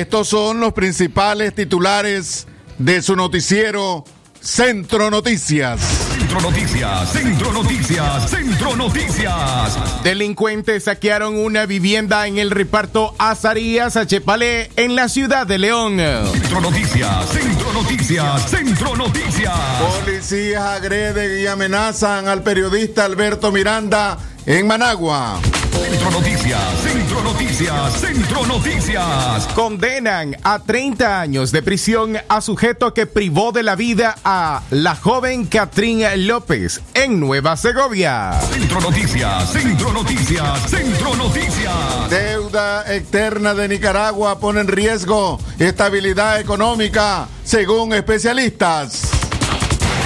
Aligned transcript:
Estos 0.00 0.28
son 0.28 0.58
los 0.58 0.72
principales 0.72 1.54
titulares 1.54 2.46
de 2.78 3.02
su 3.02 3.14
noticiero 3.14 4.04
Centro 4.40 5.10
Noticias. 5.10 5.82
Centro 6.18 6.40
Noticias, 6.40 7.12
Centro 7.12 7.52
Noticias, 7.52 8.30
Centro 8.30 8.76
Noticias. 8.76 10.02
Delincuentes 10.02 10.84
saquearon 10.84 11.36
una 11.36 11.66
vivienda 11.66 12.26
en 12.26 12.38
el 12.38 12.50
reparto 12.50 13.14
Azarías 13.18 13.98
Achepalé 13.98 14.70
en 14.76 14.96
la 14.96 15.10
ciudad 15.10 15.46
de 15.46 15.58
León. 15.58 15.98
Centro 16.32 16.62
Noticias, 16.62 17.28
Centro 17.28 17.72
Noticias, 17.74 18.50
Centro 18.50 18.96
Noticias. 18.96 19.58
Policías 20.00 20.62
agreden 20.62 21.38
y 21.38 21.46
amenazan 21.46 22.28
al 22.28 22.42
periodista 22.42 23.04
Alberto 23.04 23.52
Miranda 23.52 24.16
en 24.46 24.66
Managua. 24.66 25.38
Centro 25.72 26.10
Noticias, 26.10 26.60
Centro 26.82 27.22
Noticias, 27.22 27.92
Centro 28.00 28.46
Noticias. 28.46 29.46
Condenan 29.54 30.36
a 30.42 30.58
30 30.58 31.20
años 31.20 31.50
de 31.50 31.62
prisión 31.62 32.18
a 32.28 32.40
sujeto 32.40 32.92
que 32.92 33.06
privó 33.06 33.52
de 33.52 33.62
la 33.62 33.74
vida 33.74 34.16
a 34.22 34.62
la 34.70 34.94
joven 34.94 35.46
Catrín 35.46 36.02
López 36.26 36.82
en 36.94 37.18
Nueva 37.18 37.56
Segovia. 37.56 38.38
Centro 38.52 38.80
Noticias, 38.80 39.50
Centro 39.50 39.92
Noticias, 39.92 40.70
Centro 40.70 41.16
Noticias. 41.16 42.10
Deuda 42.10 42.94
externa 42.94 43.54
de 43.54 43.68
Nicaragua 43.68 44.38
pone 44.38 44.60
en 44.60 44.68
riesgo 44.68 45.40
estabilidad 45.58 46.40
económica, 46.40 47.28
según 47.44 47.94
especialistas. 47.94 49.10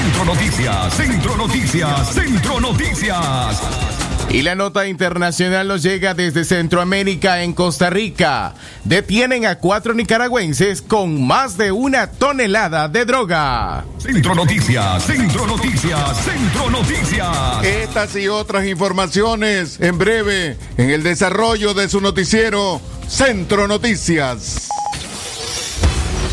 Centro 0.02 0.24
Noticias, 0.24 0.94
Centro 0.94 1.36
Noticias, 1.36 2.14
Centro 2.14 2.60
Noticias. 2.60 3.85
Y 4.30 4.42
la 4.42 4.54
nota 4.54 4.86
internacional 4.86 5.68
nos 5.68 5.82
llega 5.82 6.12
desde 6.12 6.44
Centroamérica 6.44 7.42
en 7.42 7.52
Costa 7.52 7.90
Rica. 7.90 8.54
Detienen 8.84 9.46
a 9.46 9.58
cuatro 9.58 9.94
nicaragüenses 9.94 10.82
con 10.82 11.24
más 11.26 11.56
de 11.56 11.72
una 11.72 12.10
tonelada 12.10 12.88
de 12.88 13.04
droga. 13.04 13.84
Centro 13.98 14.34
Noticias, 14.34 15.04
Centro 15.04 15.46
Noticias, 15.46 16.24
Centro 16.24 16.70
Noticias. 16.70 17.64
Estas 17.64 18.16
y 18.16 18.28
otras 18.28 18.66
informaciones 18.66 19.80
en 19.80 19.96
breve 19.96 20.56
en 20.76 20.90
el 20.90 21.02
desarrollo 21.02 21.72
de 21.72 21.88
su 21.88 22.00
noticiero 22.00 22.80
Centro 23.08 23.68
Noticias. 23.68 24.68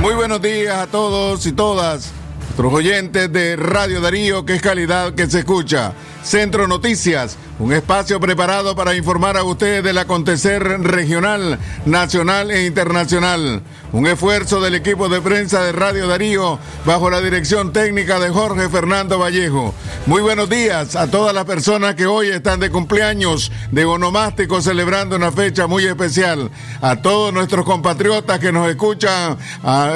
Muy 0.00 0.14
buenos 0.14 0.42
días 0.42 0.76
a 0.76 0.86
todos 0.86 1.46
y 1.46 1.52
todas. 1.52 2.12
Nuestros 2.40 2.72
oyentes 2.72 3.32
de 3.32 3.56
Radio 3.56 4.00
Darío, 4.00 4.44
que 4.44 4.54
es 4.54 4.62
calidad 4.62 5.14
que 5.14 5.26
se 5.26 5.40
escucha. 5.40 5.92
Centro 6.22 6.68
Noticias, 6.68 7.36
un 7.58 7.72
espacio 7.72 8.18
preparado 8.18 8.74
para 8.74 8.96
informar 8.96 9.36
a 9.36 9.44
ustedes 9.44 9.84
del 9.84 9.98
acontecer 9.98 10.62
regional, 10.82 11.58
nacional 11.86 12.50
e 12.50 12.66
internacional. 12.66 13.62
Un 13.92 14.08
esfuerzo 14.08 14.60
del 14.60 14.74
equipo 14.74 15.08
de 15.08 15.20
prensa 15.20 15.62
de 15.62 15.70
Radio 15.70 16.08
Darío 16.08 16.58
bajo 16.84 17.10
la 17.10 17.20
dirección 17.20 17.72
técnica 17.72 18.18
de 18.18 18.30
Jorge 18.30 18.68
Fernando 18.68 19.20
Vallejo. 19.20 19.72
Muy 20.06 20.20
buenos 20.20 20.50
días 20.50 20.96
a 20.96 21.08
todas 21.08 21.32
las 21.32 21.44
personas 21.44 21.94
que 21.94 22.06
hoy 22.06 22.28
están 22.28 22.58
de 22.58 22.70
cumpleaños, 22.70 23.52
de 23.70 23.84
onomástico, 23.84 24.60
celebrando 24.60 25.14
una 25.14 25.30
fecha 25.30 25.68
muy 25.68 25.84
especial. 25.84 26.50
A 26.80 26.96
todos 26.96 27.32
nuestros 27.32 27.64
compatriotas 27.64 28.40
que 28.40 28.50
nos 28.50 28.68
escuchan 28.68 29.38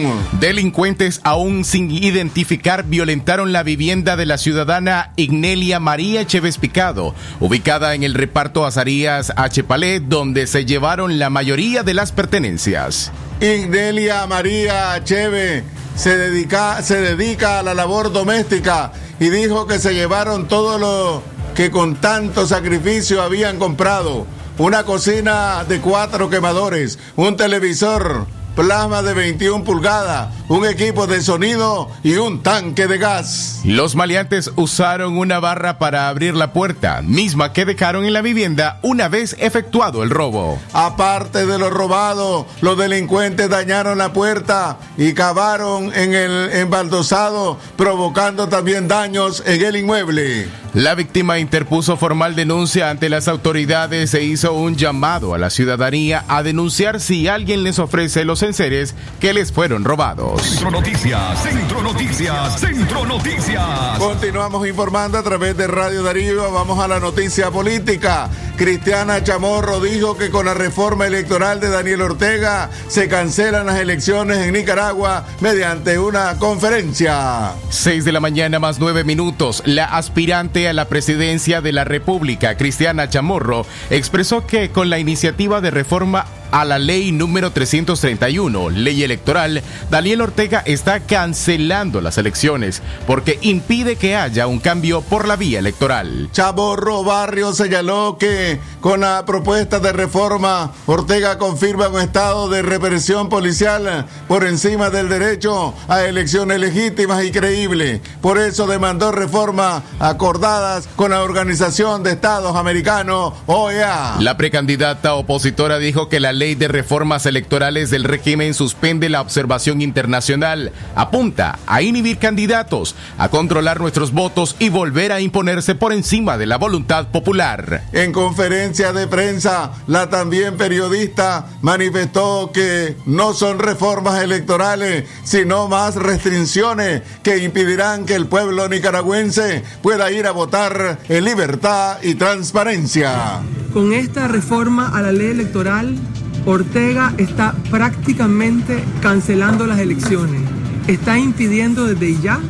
Delincuentes 0.41 1.21
aún 1.25 1.65
sin 1.65 1.91
identificar 1.91 2.85
violentaron 2.85 3.53
la 3.53 3.63
vivienda 3.63 4.17
de 4.17 4.27
la 4.27 4.39
ciudadana 4.39 5.13
Ignelia 5.17 5.81
María 5.81 6.27
Chévez 6.27 6.59
Picado, 6.59 7.15
ubicada 7.41 7.95
en 7.95 8.03
el 8.03 8.15
reparto 8.15 8.65
Azarías 8.65 9.33
H. 9.37 9.65
Palé, 9.65 10.01
donde 10.01 10.47
se 10.47 10.65
llevaron 10.65 11.19
la 11.19 11.29
mayoría 11.31 11.83
de 11.83 11.95
las 11.95 12.13
pertenencias. 12.13 13.13
Ignelia 13.41 14.27
María 14.27 15.03
Cheve 15.05 15.65
se 15.97 16.17
dedica, 16.17 16.83
se 16.83 17.01
dedica 17.01 17.59
a 17.59 17.63
la 17.63 17.75
labor 17.75 18.13
doméstica 18.13 18.93
y 19.21 19.29
dijo 19.29 19.67
que 19.67 19.79
se 19.79 19.95
llevaron 19.95 20.49
todo 20.49 20.79
lo 20.79 21.32
que 21.55 21.71
con 21.71 21.97
tanto 21.97 22.47
sacrificio 22.47 23.23
habían 23.23 23.59
comprado. 23.59 24.27
Una 24.59 24.85
cocina 24.85 25.65
de 25.65 25.81
cuatro 25.81 26.29
quemadores, 26.29 26.99
un 27.17 27.37
televisor, 27.37 28.27
plasma 28.55 29.03
de 29.03 29.15
21 29.15 29.65
pulgadas, 29.65 30.29
un 30.49 30.67
equipo 30.67 31.07
de 31.07 31.23
sonido 31.23 31.91
y 32.03 32.17
un 32.17 32.43
tanque 32.43 32.87
de 32.87 32.99
gas. 32.99 33.61
Los 33.65 33.97
maleantes 33.97 34.51
usaron 34.57 35.17
una 35.17 35.41
barra 35.41 35.79
para 35.79 36.09
abrir 36.09 36.35
la 36.35 36.53
puerta, 36.53 37.01
misma 37.03 37.53
que 37.53 37.65
dejaron 37.65 38.05
en 38.05 38.13
la 38.13 38.21
vivienda 38.21 38.79
una 38.83 39.09
vez 39.09 39.37
efectuado 39.39 40.03
el 40.03 40.11
robo. 40.11 40.59
Aparte 40.73 41.47
de 41.47 41.59
lo 41.59 41.71
robado, 41.71 42.47
los 42.61 42.77
delincuentes 42.77 43.49
dañaron 43.49 43.99
la 43.99 44.13
puerta 44.13 44.79
y 44.97 45.15
cavaron 45.15 45.93
en 45.95 46.15
el 46.15 46.53
embaldosado, 46.53 47.59
provocando 47.77 48.49
también 48.49 48.87
daños 48.87 49.43
en 49.47 49.63
el 49.65 49.77
inmueble. 49.77 50.62
La 50.75 50.95
víctima 50.95 51.39
interpuso 51.39 51.99
formal 51.99 52.35
denuncia 52.35 52.89
ante 52.89 53.11
las 53.11 53.29
autoridades 53.29 54.15
e 54.15 54.25
hizo 54.25 54.55
un 54.55 54.75
llamado 54.75 55.35
a 55.35 55.39
la 55.39 55.51
ciudadanía 55.51 56.25
a 56.29 56.43
denunciar 56.43 56.99
si 56.99 57.29
alguien 57.29 57.63
les 57.63 57.79
ofrece 57.79 58.25
los 58.25 58.43
enseres 58.43 58.95
que 59.21 59.35
les 59.35 59.53
fueron 59.53 59.85
robados. 59.85 60.41
Centro 60.41 60.71
Noticias, 60.71 61.43
Centro 61.43 61.83
Noticias, 61.83 62.59
Centro 62.59 63.05
Noticias. 63.05 63.99
Continuamos 63.99 64.67
informando 64.67 65.19
a 65.19 65.23
través 65.23 65.59
de 65.59 65.67
Radio 65.67 66.05
Darío. 66.05 66.51
Vamos 66.51 66.79
a 66.79 66.89
la 66.89 66.99
noticia 66.99 67.51
política. 67.51 68.31
Cristiana 68.57 69.23
Chamorro 69.23 69.79
dijo 69.79 70.17
que 70.17 70.31
con 70.31 70.47
la 70.47 70.55
reforma 70.55 71.07
electoral 71.07 71.61
de 71.61 71.69
Daniel 71.69 72.01
Ortega 72.01 72.71
se 72.89 73.09
cancelan 73.09 73.67
las 73.67 73.79
elecciones 73.79 74.39
en 74.39 74.55
Nicaragua 74.55 75.27
mediante 75.41 75.99
una 75.99 76.39
conferencia. 76.39 77.53
6 77.69 78.07
de 78.07 78.13
la 78.13 78.21
mañana 78.21 78.59
más 78.59 78.79
9 78.79 79.05
minutos. 79.05 79.63
La 79.67 79.85
aspirante 79.85 80.62
a 80.67 80.73
la 80.73 80.89
presidencia 80.89 81.61
de 81.61 81.73
la 81.73 81.85
República, 81.85 82.57
Cristiana 82.57 83.09
Chamorro, 83.09 83.67
expresó 83.91 84.47
que 84.47 84.71
con 84.71 84.91
la 84.91 84.99
iniciativa 84.99 85.61
de 85.61 85.71
reforma 85.71 86.27
a 86.53 86.65
la 86.67 86.79
ley 86.79 87.11
número 87.13 87.51
331, 87.51 88.71
ley 88.71 89.03
electoral, 89.03 89.63
Daniel 89.91 90.21
Ortega 90.21 90.63
está 90.65 91.01
cancelando 91.01 92.01
las 92.01 92.19
elecciones 92.19 92.83
porque 93.07 93.39
impide 93.41 93.97
que 93.97 94.15
haya 94.15 94.47
un 94.47 94.61
cambio 94.61 95.01
por 95.01 95.27
la 95.27 95.37
vía 95.37 95.59
electoral. 95.59 96.29
Chaborro 96.31 97.03
Barrio 97.03 97.53
señaló 97.55 98.19
que 98.19 98.61
con 98.81 99.01
la 99.01 99.25
propuesta 99.25 99.81
de 99.81 99.93
reforma, 99.93 100.73
Ortega 100.87 101.39
confirma 101.39 101.89
un 101.89 102.01
estado 102.01 102.49
de 102.49 102.63
represión 102.63 103.29
policial 103.29 104.07
por 104.29 104.45
encima 104.45 104.91
del 104.91 105.09
derecho 105.09 105.75
a 105.89 106.03
elecciones 106.05 106.61
legítimas 106.61 107.25
y 107.25 107.33
creíbles. 107.33 108.01
Por 108.21 108.39
eso 108.39 108.67
demandó 108.67 109.11
reformas 109.11 109.83
acordadas 109.99 110.89
con 110.97 111.13
la 111.13 111.23
Organización 111.23 112.03
de 112.03 112.13
Estados 112.13 112.57
Americanos, 112.57 113.33
OEA. 113.47 114.17
La 114.21 114.37
precandidata 114.37 115.15
opositora 115.15 115.79
dijo 115.79 116.09
que 116.09 116.21
la 116.21 116.33
ley 116.33 116.42
de 116.43 116.67
reformas 116.67 117.25
electorales 117.25 117.91
del 117.91 118.03
régimen 118.03 118.53
suspende 118.53 119.09
la 119.09 119.21
observación 119.21 119.81
internacional, 119.81 120.73
apunta 120.97 121.61
a 121.69 121.83
inhibir 121.83 122.19
candidatos, 122.19 122.97
a 123.17 123.29
controlar 123.29 123.81
nuestros 123.81 124.13
votos 124.13 124.57
y 124.59 124.69
volver 124.69 125.13
a 125.13 125.21
imponerse 125.21 125.77
por 125.77 125.93
encima 125.93 126.37
de 126.39 126.47
la 126.47 126.59
voluntad 126.59 127.07
popular. 127.09 127.85
En 127.93 128.11
conferencia 128.11 128.93
de 128.93 129.07
prensa, 129.07 129.71
la 129.87 130.11
también 130.11 130.57
periodista 130.57 131.47
manifestó 131.61 132.51
que 132.53 132.97
no 133.07 133.35
son 133.35 133.61
reformas 133.61 134.21
electorales, 134.21 135.05
sino 135.23 135.69
más 135.69 135.95
restricciones 135.95 137.03
que 137.23 137.39
impedirán 137.39 138.05
que 138.05 138.17
el 138.17 138.27
pueblo 138.27 138.69
nicaragüense 138.69 139.63
pueda 139.81 140.11
ir 140.11 140.27
a 140.27 140.33
votar 140.33 140.99
en 141.09 141.25
libertad 141.25 141.99
y 142.03 142.17
transparencia. 142.17 143.43
Con 143.73 143.93
esta 143.93 144.27
reforma 144.27 144.89
a 144.89 145.01
la 145.03 145.13
ley 145.13 145.29
electoral, 145.29 145.97
Ortega 146.45 147.15
está 147.19 147.55
prácticamente 147.71 148.83
cancelando 149.01 149.67
las 149.67 149.79
elecciones. 149.79 150.41
Está 150.87 151.19
impidiendo 151.19 151.87
desde 151.87 152.21
ya 152.21 152.41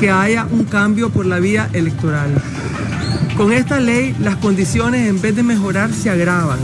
que 0.00 0.10
haya 0.10 0.46
un 0.50 0.64
cambio 0.64 1.10
por 1.10 1.26
la 1.26 1.40
vía 1.40 1.68
electoral. 1.72 2.30
Con 3.36 3.52
esta 3.52 3.80
ley 3.80 4.14
las 4.20 4.36
condiciones 4.36 5.08
en 5.08 5.20
vez 5.20 5.36
de 5.36 5.42
mejorar 5.42 5.92
se 5.92 6.08
agravan. 6.08 6.58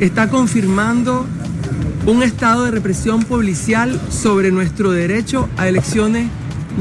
Está 0.00 0.28
confirmando 0.28 1.26
un 2.06 2.22
estado 2.22 2.64
de 2.64 2.72
represión 2.72 3.22
policial 3.22 4.00
sobre 4.10 4.50
nuestro 4.50 4.90
derecho 4.90 5.48
a 5.56 5.68
elecciones 5.68 6.28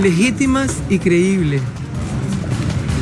legítimas 0.02 0.74
y 0.90 1.00
creíbles. 1.00 1.62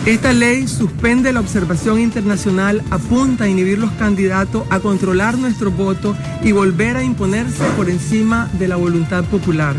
Esta 0.05 0.33
ley 0.33 0.67
suspende 0.67 1.31
la 1.31 1.41
observación 1.41 1.99
internacional, 1.99 2.81
apunta 2.89 3.43
a 3.43 3.47
inhibir 3.47 3.77
los 3.77 3.91
candidatos, 3.91 4.63
a 4.71 4.79
controlar 4.79 5.37
nuestro 5.37 5.69
voto 5.69 6.15
y 6.41 6.51
volver 6.53 6.97
a 6.97 7.03
imponerse 7.03 7.63
por 7.77 7.87
encima 7.87 8.49
de 8.57 8.67
la 8.67 8.77
voluntad 8.77 9.23
popular. 9.25 9.75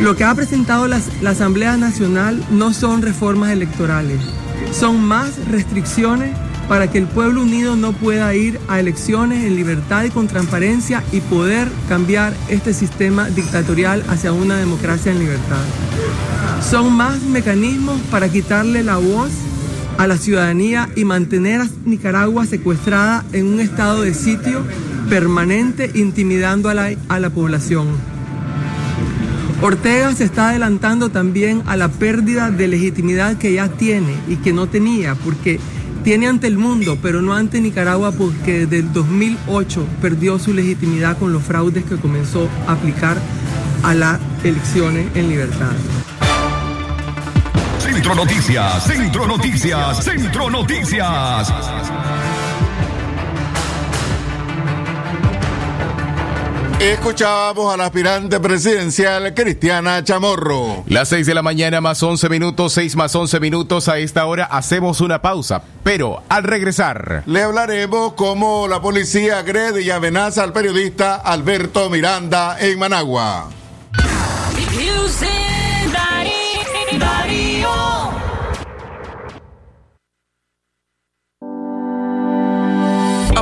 Lo 0.00 0.16
que 0.16 0.24
ha 0.24 0.34
presentado 0.34 0.88
la, 0.88 1.00
la 1.22 1.30
Asamblea 1.30 1.76
Nacional 1.76 2.44
no 2.50 2.72
son 2.72 3.00
reformas 3.00 3.52
electorales, 3.52 4.18
son 4.72 5.00
más 5.00 5.38
restricciones 5.46 6.36
para 6.68 6.90
que 6.90 6.98
el 6.98 7.06
pueblo 7.06 7.42
unido 7.42 7.76
no 7.76 7.92
pueda 7.92 8.34
ir 8.34 8.58
a 8.68 8.80
elecciones 8.80 9.44
en 9.44 9.56
libertad 9.56 10.04
y 10.04 10.10
con 10.10 10.26
transparencia 10.26 11.02
y 11.12 11.20
poder 11.20 11.68
cambiar 11.88 12.34
este 12.48 12.74
sistema 12.74 13.28
dictatorial 13.30 14.02
hacia 14.08 14.32
una 14.32 14.56
democracia 14.56 15.12
en 15.12 15.20
libertad. 15.20 15.62
Son 16.68 16.92
más 16.92 17.22
mecanismos 17.22 18.00
para 18.10 18.28
quitarle 18.28 18.82
la 18.82 18.96
voz 18.96 19.30
a 19.98 20.06
la 20.06 20.16
ciudadanía 20.16 20.88
y 20.96 21.04
mantener 21.04 21.60
a 21.62 21.68
Nicaragua 21.84 22.46
secuestrada 22.46 23.24
en 23.32 23.46
un 23.46 23.60
estado 23.60 24.02
de 24.02 24.14
sitio 24.14 24.62
permanente 25.08 25.90
intimidando 25.94 26.68
a 26.68 26.74
la, 26.74 26.90
a 27.08 27.20
la 27.20 27.30
población. 27.30 27.86
Ortega 29.62 30.14
se 30.14 30.24
está 30.24 30.50
adelantando 30.50 31.08
también 31.08 31.62
a 31.66 31.76
la 31.76 31.88
pérdida 31.88 32.50
de 32.50 32.68
legitimidad 32.68 33.38
que 33.38 33.54
ya 33.54 33.68
tiene 33.68 34.14
y 34.28 34.36
que 34.36 34.52
no 34.52 34.66
tenía, 34.66 35.14
porque 35.14 35.58
tiene 36.06 36.28
ante 36.28 36.46
el 36.46 36.56
mundo, 36.56 36.96
pero 37.02 37.20
no 37.20 37.34
ante 37.34 37.60
Nicaragua, 37.60 38.12
porque 38.12 38.60
desde 38.60 38.78
el 38.78 38.92
2008 38.92 39.84
perdió 40.00 40.38
su 40.38 40.54
legitimidad 40.54 41.18
con 41.18 41.32
los 41.32 41.42
fraudes 41.42 41.84
que 41.84 41.96
comenzó 41.96 42.48
a 42.68 42.74
aplicar 42.74 43.16
a 43.82 43.92
las 43.92 44.20
elecciones 44.44 45.08
en 45.16 45.28
libertad. 45.28 45.72
Centro 47.80 48.14
Noticias, 48.14 48.84
Centro 48.84 49.26
Noticias, 49.26 50.04
Centro 50.04 50.48
Noticias. 50.48 51.52
Escuchábamos 56.80 57.72
al 57.72 57.80
aspirante 57.80 58.38
presidencial 58.38 59.32
Cristiana 59.32 60.04
Chamorro. 60.04 60.84
Las 60.86 61.08
6 61.08 61.26
de 61.26 61.32
la 61.32 61.40
mañana 61.40 61.80
más 61.80 62.02
11 62.02 62.28
minutos, 62.28 62.74
6 62.74 62.96
más 62.96 63.14
11 63.14 63.40
minutos. 63.40 63.88
A 63.88 63.96
esta 63.96 64.26
hora 64.26 64.44
hacemos 64.44 65.00
una 65.00 65.22
pausa, 65.22 65.62
pero 65.82 66.22
al 66.28 66.44
regresar. 66.44 67.22
Le 67.24 67.42
hablaremos 67.42 68.12
cómo 68.12 68.68
la 68.68 68.82
policía 68.82 69.38
agrede 69.38 69.80
y 69.82 69.90
amenaza 69.90 70.42
al 70.42 70.52
periodista 70.52 71.14
Alberto 71.14 71.88
Miranda 71.88 72.58
en 72.60 72.78
Managua. 72.78 73.48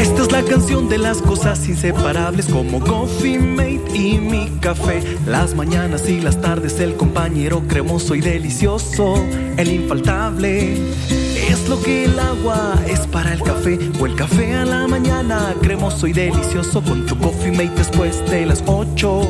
Esta 0.00 0.22
es 0.22 0.32
la 0.32 0.42
canción 0.42 0.88
de 0.88 0.96
las 0.96 1.20
cosas 1.20 1.68
inseparables 1.68 2.46
como 2.46 2.80
Coffee 2.80 3.38
Mate 3.38 3.82
y 3.94 4.16
mi 4.16 4.48
café. 4.58 5.02
Las 5.26 5.54
mañanas 5.54 6.08
y 6.08 6.22
las 6.22 6.40
tardes 6.40 6.80
el 6.80 6.96
compañero 6.96 7.62
cremoso 7.68 8.14
y 8.14 8.22
delicioso, 8.22 9.22
el 9.58 9.70
infaltable. 9.70 10.78
Es 11.50 11.68
lo 11.68 11.82
que 11.82 12.06
el 12.06 12.18
agua 12.18 12.76
es 12.88 13.00
para 13.08 13.34
el 13.34 13.42
café 13.42 13.78
o 14.00 14.06
el 14.06 14.14
café 14.14 14.54
a 14.54 14.64
la 14.64 14.88
mañana 14.88 15.54
cremoso 15.60 16.06
y 16.06 16.14
delicioso 16.14 16.82
con 16.82 17.04
tu 17.04 17.18
Coffee 17.18 17.52
Mate 17.52 17.74
después 17.76 18.24
de 18.30 18.46
las 18.46 18.64
8. 18.64 19.20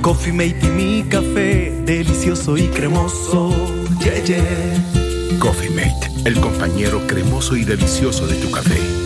Coffee 0.00 0.32
Mate 0.32 0.60
y 0.62 0.68
mi 0.68 1.02
café, 1.08 1.72
delicioso 1.84 2.56
y 2.56 2.68
cremoso. 2.68 3.52
Yeah, 3.98 4.22
yeah. 4.22 5.38
Coffee 5.40 5.70
Mate, 5.70 6.08
el 6.24 6.38
compañero 6.40 7.04
cremoso 7.08 7.56
y 7.56 7.64
delicioso 7.64 8.28
de 8.28 8.36
tu 8.36 8.48
café. 8.52 8.97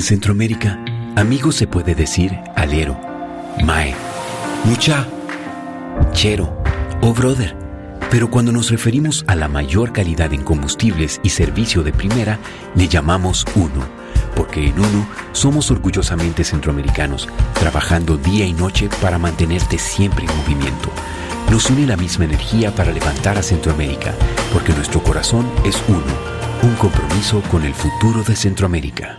En 0.00 0.04
Centroamérica, 0.04 0.82
amigo 1.14 1.52
se 1.52 1.66
puede 1.66 1.94
decir 1.94 2.34
alero, 2.56 2.98
mae, 3.62 3.94
mucha, 4.64 5.06
chero 6.12 6.62
o 7.02 7.12
brother. 7.12 7.54
Pero 8.10 8.30
cuando 8.30 8.50
nos 8.50 8.70
referimos 8.70 9.26
a 9.26 9.36
la 9.36 9.46
mayor 9.46 9.92
calidad 9.92 10.32
en 10.32 10.42
combustibles 10.42 11.20
y 11.22 11.28
servicio 11.28 11.82
de 11.82 11.92
primera, 11.92 12.38
le 12.74 12.88
llamamos 12.88 13.44
uno, 13.54 13.84
porque 14.34 14.68
en 14.68 14.78
uno 14.80 15.06
somos 15.32 15.70
orgullosamente 15.70 16.44
centroamericanos, 16.44 17.28
trabajando 17.52 18.16
día 18.16 18.46
y 18.46 18.54
noche 18.54 18.88
para 19.02 19.18
mantenerte 19.18 19.76
siempre 19.76 20.24
en 20.24 20.34
movimiento. 20.34 20.88
Nos 21.50 21.68
une 21.68 21.86
la 21.86 21.98
misma 21.98 22.24
energía 22.24 22.74
para 22.74 22.90
levantar 22.90 23.36
a 23.36 23.42
Centroamérica, 23.42 24.14
porque 24.50 24.72
nuestro 24.72 25.02
corazón 25.02 25.46
es 25.66 25.76
uno, 25.88 26.00
un 26.62 26.74
compromiso 26.76 27.42
con 27.50 27.64
el 27.64 27.74
futuro 27.74 28.22
de 28.22 28.34
Centroamérica. 28.34 29.18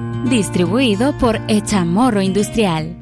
Distribuido 0.25 1.17
por 1.17 1.39
Echamorro 1.47 2.21
Industrial. 2.21 2.95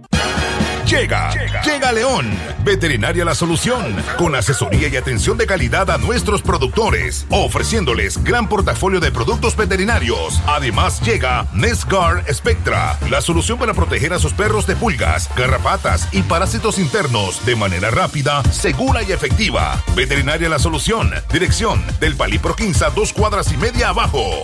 Llega, 0.88 1.30
llega 1.64 1.92
León, 1.92 2.28
Veterinaria 2.64 3.24
La 3.24 3.36
Solución, 3.36 3.96
con 4.18 4.34
asesoría 4.34 4.88
y 4.88 4.98
atención 4.98 5.38
de 5.38 5.46
calidad 5.46 5.92
a 5.92 6.00
nuestros 6.00 6.42
productores, 6.42 7.28
ofreciéndoles 7.30 8.24
gran 8.24 8.50
portafolio 8.50 9.00
de 9.00 9.12
productos 9.12 9.56
veterinarios. 9.56 10.42
Además 10.48 11.00
llega 11.02 11.46
Nesgar 11.54 12.26
Spectra, 12.34 12.98
la 13.12 13.22
solución 13.22 13.60
para 13.60 13.76
proteger 13.76 14.14
a 14.14 14.20
sus 14.20 14.34
perros 14.34 14.66
de 14.66 14.76
pulgas, 14.76 15.30
garrapatas 15.36 16.08
y 16.12 16.24
parásitos 16.24 16.80
internos 16.80 17.46
de 17.46 17.56
manera 17.56 17.92
rápida, 17.92 18.44
segura 18.46 19.04
y 19.04 19.12
efectiva. 19.12 19.84
Veterinaria 19.96 20.50
La 20.50 20.58
Solución, 20.58 21.12
dirección 21.32 21.84
del 22.00 22.16
Palipro 22.16 22.56
Quinza, 22.56 22.90
dos 22.90 23.14
cuadras 23.14 23.52
y 23.54 23.58
media 23.58 23.90
abajo. 23.90 24.44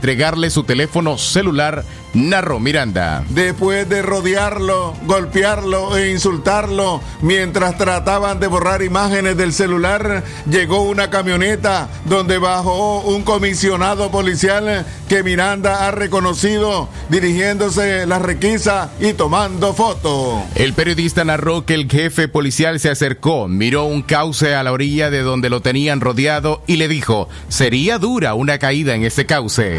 su 0.51 0.65
teléfono 0.65 1.19
celular, 1.19 1.85
narró 2.17 2.59
Miranda. 2.59 3.25
Después 3.29 3.89
de 3.89 4.03
rodearlo, 4.03 4.95
golpearlo 5.05 5.97
e 5.97 6.11
insultarlo, 6.11 7.03
mientras 7.21 7.77
trataban 7.77 8.41
de 8.41 8.47
borrar 8.47 8.83
imágenes 8.83 9.37
del 9.37 9.53
celular, 9.53 10.25
llegó 10.51 10.83
una 10.83 11.11
camioneta 11.11 11.89
donde 12.07 12.39
bajó 12.39 13.01
un 13.03 13.23
comisionado 13.23 14.11
policial 14.11 14.87
que 15.09 15.23
Miranda 15.23 15.87
ha 15.87 15.91
reconocido 15.91 16.89
dirigiéndose 17.09 18.07
la 18.07 18.19
requisa 18.19 18.91
y 18.99 19.13
tomando 19.13 19.75
fotos. 19.75 20.43
El 20.55 20.73
periodista 20.73 21.25
narró 21.25 21.65
que 21.65 21.75
el 21.75 21.89
jefe 21.89 22.29
policial 22.29 22.81
se 22.81 22.91
acercó, 22.91 23.47
miró 23.47 23.85
un 23.85 24.03
cauce 24.03 24.55
a 24.55 24.63
la 24.63 24.73
orilla 24.73 25.11
de 25.11 25.21
donde 25.21 25.51
lo 25.51 25.61
tenían 25.61 26.01
rodeado 26.01 26.63
y 26.67 26.77
le 26.77 26.89
dijo, 26.89 27.29
sería 27.49 27.99
dura 27.99 28.35
una 28.35 28.59
caída 28.59 28.95
en 28.95 29.05
ese 29.05 29.27
cauce. 29.27 29.79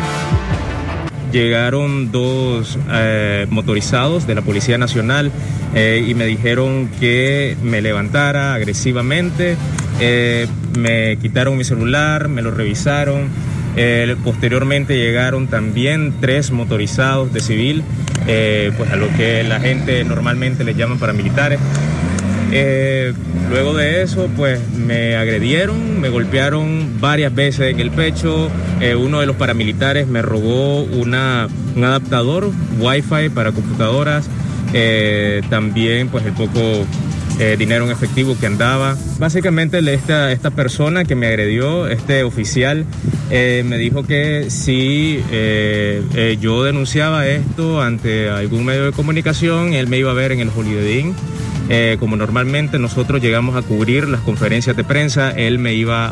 Llegaron 1.31 2.11
dos 2.11 2.77
eh, 2.91 3.47
motorizados 3.49 4.27
de 4.27 4.35
la 4.35 4.41
Policía 4.41 4.77
Nacional 4.77 5.31
eh, 5.75 6.05
y 6.07 6.13
me 6.13 6.25
dijeron 6.25 6.89
que 6.99 7.57
me 7.63 7.81
levantara 7.81 8.53
agresivamente, 8.53 9.55
eh, 9.99 10.47
me 10.77 11.17
quitaron 11.17 11.57
mi 11.57 11.63
celular, 11.63 12.27
me 12.27 12.41
lo 12.41 12.51
revisaron. 12.51 13.29
Posteriormente 14.23 14.97
llegaron 14.97 15.45
también 15.49 16.15
tres 16.19 16.49
motorizados 16.49 17.31
de 17.31 17.41
civil, 17.41 17.83
pues 18.25 18.91
a 18.91 18.95
lo 18.95 19.07
que 19.15 19.43
la 19.43 19.59
gente 19.59 20.03
normalmente 20.03 20.63
les 20.63 20.75
llaman 20.75 20.97
paramilitares. 20.97 21.59
Eh, 22.51 23.13
luego 23.49 23.73
de 23.73 24.03
eso, 24.03 24.29
pues 24.35 24.59
me 24.69 25.15
agredieron, 25.15 25.99
me 25.99 26.09
golpearon 26.09 26.99
varias 26.99 27.33
veces 27.33 27.73
en 27.73 27.79
el 27.79 27.91
pecho. 27.91 28.49
Eh, 28.79 28.95
uno 28.95 29.19
de 29.19 29.25
los 29.25 29.35
paramilitares 29.35 30.07
me 30.07 30.21
robó 30.21 30.83
una, 30.83 31.47
un 31.75 31.83
adaptador 31.83 32.51
Wi-Fi 32.79 33.29
para 33.33 33.51
computadoras. 33.51 34.29
Eh, 34.73 35.41
también, 35.49 36.09
pues 36.09 36.25
el 36.25 36.33
poco 36.33 36.59
dinero 37.59 37.85
en 37.85 37.91
efectivo 37.91 38.35
que 38.39 38.47
andaba. 38.47 38.97
Básicamente 39.19 39.77
esta, 39.93 40.31
esta 40.31 40.49
persona 40.49 41.05
que 41.05 41.13
me 41.13 41.27
agredió, 41.27 41.87
este 41.87 42.23
oficial, 42.23 42.83
me 43.29 43.77
dijo 43.77 44.01
que 44.01 44.47
si 44.49 45.21
yo 46.41 46.63
denunciaba 46.63 47.27
esto 47.27 47.79
ante 47.79 48.31
algún 48.31 48.65
medio 48.65 48.85
de 48.85 48.91
comunicación, 48.91 49.73
él 49.73 49.85
me 49.85 49.99
iba 49.99 50.09
a 50.09 50.15
ver 50.15 50.31
en 50.31 50.39
el 50.39 50.49
Holiday 50.49 50.99
Inn. 50.99 51.15
Eh, 51.69 51.97
como 51.99 52.15
normalmente 52.15 52.79
nosotros 52.79 53.21
llegamos 53.21 53.55
a 53.55 53.61
cubrir 53.61 54.07
las 54.07 54.21
conferencias 54.21 54.75
de 54.75 54.83
prensa, 54.83 55.31
él 55.31 55.59
me 55.59 55.73
iba 55.73 56.07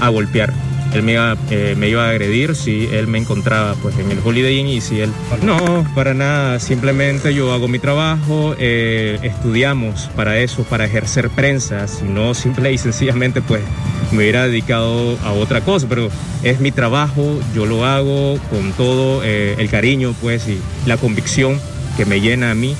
a, 0.00 0.08
golpear. 0.08 0.52
Él 0.94 1.02
me 1.02 1.12
iba, 1.12 1.36
eh, 1.50 1.74
me 1.76 1.88
iba 1.88 2.06
a 2.06 2.10
agredir 2.10 2.54
si 2.54 2.86
él 2.86 3.06
me 3.06 3.18
encontraba 3.18 3.74
pues 3.82 3.98
en 3.98 4.10
el 4.10 4.18
Holiday 4.24 4.60
Inn 4.60 4.68
y 4.68 4.80
si 4.80 5.00
él... 5.00 5.12
No, 5.42 5.86
para 5.94 6.14
nada, 6.14 6.58
simplemente 6.58 7.34
yo 7.34 7.52
hago 7.52 7.68
mi 7.68 7.78
trabajo, 7.78 8.54
eh, 8.58 9.18
estudiamos 9.22 10.08
para 10.16 10.38
eso, 10.38 10.62
para 10.64 10.86
ejercer 10.86 11.28
prensa, 11.28 11.86
si 11.86 12.04
no 12.04 12.34
simple 12.34 12.72
y 12.72 12.78
sencillamente 12.78 13.42
pues 13.42 13.62
me 14.12 14.18
hubiera 14.18 14.46
dedicado 14.46 15.18
a 15.24 15.32
otra 15.32 15.60
cosa, 15.60 15.86
pero 15.88 16.08
es 16.42 16.60
mi 16.60 16.70
trabajo, 16.70 17.40
yo 17.54 17.66
lo 17.66 17.84
hago 17.84 18.38
con 18.48 18.72
todo 18.72 19.22
el 19.22 19.68
cariño 19.68 20.14
pues 20.22 20.48
y 20.48 20.60
la 20.86 20.96
convicción 20.96 21.60
que 21.96 22.06
me 22.06 22.20
llena 22.20 22.52
a 22.52 22.54
mí 22.54 22.76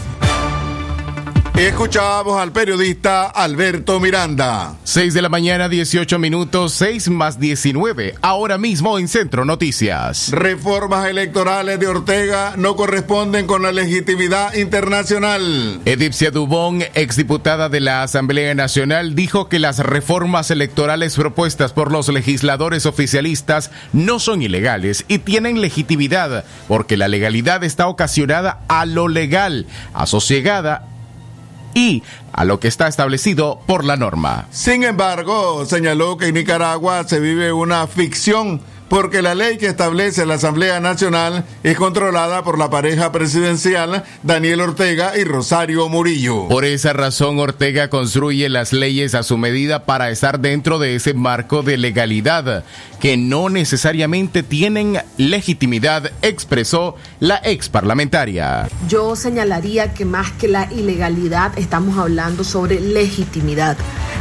Escuchábamos 1.57 2.39
al 2.39 2.53
periodista 2.53 3.29
Alberto 3.29 3.99
Miranda. 3.99 4.75
6 4.85 5.15
de 5.15 5.23
la 5.23 5.31
mañana, 5.31 5.71
18 5.71 6.19
minutos, 6.19 6.75
6 6.75 7.09
más 7.09 7.41
19. 7.41 8.15
Ahora 8.21 8.59
mismo 8.59 8.99
en 8.99 9.09
Centro 9.09 9.47
Noticias. 9.47 10.31
Reformas 10.33 11.09
electorales 11.09 11.81
de 11.81 11.87
Ortega 11.87 12.53
no 12.59 12.77
corresponden 12.77 13.47
con 13.47 13.63
la 13.63 13.73
legitimidad 13.73 14.53
internacional. 14.53 15.81
Edipcia 15.87 16.31
Dubón, 16.31 16.83
exdiputada 16.93 17.71
de 17.71 17.81
la 17.81 18.03
Asamblea 18.03 18.55
Nacional, 18.55 19.15
dijo 19.15 19.49
que 19.49 19.59
las 19.59 19.79
reformas 19.79 20.51
electorales 20.51 21.17
propuestas 21.17 21.73
por 21.73 21.91
los 21.91 22.11
legisladores 22.11 22.85
oficialistas 22.85 23.71
no 23.95 24.19
son 24.19 24.43
ilegales 24.43 25.07
y 25.09 25.21
tienen 25.21 25.63
legitimidad, 25.63 26.45
porque 26.69 26.99
la 26.99 27.09
legalidad 27.09 27.65
está 27.65 27.89
ocasionada 27.89 28.61
a 28.69 28.85
lo 28.85 29.09
legal, 29.09 29.67
asociegada 29.95 30.91
y 31.77 32.03
a 32.33 32.47
lo 32.47 32.59
que 32.59 32.69
está 32.69 32.89
establecido 32.89 33.61
por 33.67 33.85
la 33.85 33.99
norma. 33.99 34.49
Sin 34.51 34.83
embargo, 34.83 35.67
señaló 35.67 36.17
que 36.17 36.29
en 36.29 36.35
Nicaragua 36.35 37.05
se 37.05 37.21
vive 37.21 37.53
una 37.53 37.87
ficción 37.87 38.63
porque 38.89 39.23
la 39.23 39.35
ley 39.35 39.59
que 39.59 39.67
establece 39.67 40.27
la 40.27 40.35
Asamblea 40.35 40.79
Nacional 40.81 41.45
es 41.63 41.77
controlada 41.77 42.43
por 42.45 42.59
la 42.59 42.71
pareja 42.71 43.11
presidencial 43.13 44.05
Daniel 44.23 44.61
Ortega 44.61 45.17
y 45.19 45.25
Rosario 45.25 45.89
Murillo. 45.89 46.49
Por 46.49 46.65
esa 46.65 46.93
razón, 46.93 47.39
Ortega 47.39 47.91
construye 47.91 48.49
las 48.49 48.73
leyes 48.73 49.15
a 49.15 49.23
su 49.23 49.39
medida 49.39 49.85
para 49.85 50.11
estar 50.11 50.39
dentro 50.41 50.79
de 50.79 50.95
ese 50.95 51.15
marco 51.15 51.63
de 51.63 51.77
legalidad, 51.79 52.65
que 53.01 53.17
no 53.17 53.49
necesariamente 53.49 54.43
tienen 54.43 54.99
legitimidad, 55.17 56.11
expresó 56.23 56.97
la 57.21 57.41
ex 57.45 57.69
parlamentaria. 57.69 58.69
Yo 58.89 59.17
señalaría 59.17 59.93
que 59.95 60.05
más 60.05 60.31
que 60.33 60.49
la 60.49 60.73
ilegalidad 60.73 61.59
estamos 61.59 61.99
hablando 61.99 62.45
sobre 62.45 62.81
legitimidad. 62.81 63.77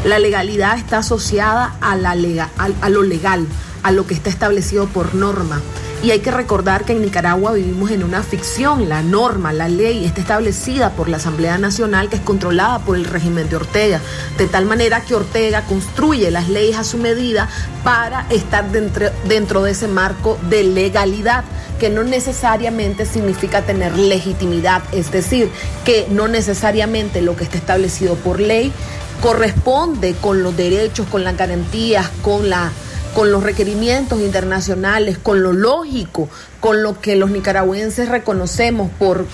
La 0.05 0.19
legalidad 0.19 0.77
está 0.77 0.99
asociada 0.99 1.75
a, 1.81 1.95
la 1.95 2.15
lega- 2.15 2.49
a, 2.57 2.69
a 2.81 2.89
lo 2.89 3.03
legal, 3.03 3.47
a 3.85 3.91
lo 3.91 4.07
que 4.07 4.15
está 4.15 4.31
establecido 4.31 4.87
por 4.87 5.13
norma. 5.13 5.61
Y 6.01 6.09
hay 6.09 6.19
que 6.19 6.31
recordar 6.31 6.85
que 6.85 6.93
en 6.93 7.03
Nicaragua 7.03 7.53
vivimos 7.53 7.91
en 7.91 8.03
una 8.03 8.23
ficción. 8.23 8.89
La 8.89 9.03
norma, 9.03 9.53
la 9.53 9.69
ley 9.69 10.05
está 10.05 10.21
establecida 10.21 10.89
por 10.89 11.07
la 11.07 11.17
Asamblea 11.17 11.59
Nacional 11.59 12.09
que 12.09 12.15
es 12.15 12.21
controlada 12.23 12.79
por 12.79 12.95
el 12.95 13.05
régimen 13.05 13.47
de 13.47 13.57
Ortega. 13.57 14.01
De 14.39 14.47
tal 14.47 14.65
manera 14.65 15.01
que 15.01 15.13
Ortega 15.13 15.61
construye 15.65 16.31
las 16.31 16.49
leyes 16.49 16.77
a 16.77 16.83
su 16.83 16.97
medida 16.97 17.47
para 17.83 18.25
estar 18.31 18.71
dentro, 18.71 19.11
dentro 19.27 19.61
de 19.61 19.71
ese 19.71 19.87
marco 19.87 20.39
de 20.49 20.63
legalidad 20.63 21.43
que 21.79 21.91
no 21.91 22.03
necesariamente 22.03 23.05
significa 23.05 23.61
tener 23.61 23.97
legitimidad, 23.99 24.81
es 24.93 25.11
decir, 25.11 25.51
que 25.83 26.07
no 26.09 26.27
necesariamente 26.27 27.21
lo 27.21 27.35
que 27.35 27.43
está 27.43 27.57
establecido 27.57 28.15
por 28.15 28.39
ley 28.39 28.73
corresponde 29.21 30.15
con 30.15 30.41
los 30.41 30.55
derechos, 30.57 31.05
con 31.07 31.23
las 31.23 31.37
garantías, 31.37 32.09
con 32.21 32.49
la 32.49 32.71
con 33.15 33.31
los 33.31 33.41
requerimientos 33.41 34.19
internacionales, 34.19 35.17
con 35.17 35.41
lo 35.41 35.53
lógico, 35.53 36.29
con 36.59 36.83
lo 36.83 36.99
que 37.01 37.15
los 37.15 37.31
nicaragüenses 37.31 38.09
reconocemos 38.09 38.91
por 38.99 39.25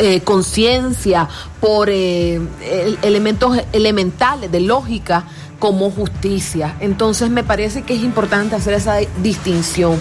eh, 0.00 0.20
conciencia, 0.22 1.28
por 1.60 1.88
eh, 1.90 2.40
el- 2.62 2.98
elementos 3.02 3.56
elementales 3.72 4.50
de 4.50 4.60
lógica 4.60 5.24
como 5.60 5.90
justicia. 5.90 6.76
Entonces 6.80 7.30
me 7.30 7.44
parece 7.44 7.82
que 7.82 7.94
es 7.94 8.02
importante 8.02 8.56
hacer 8.56 8.74
esa 8.74 8.96
distinción. 9.22 9.96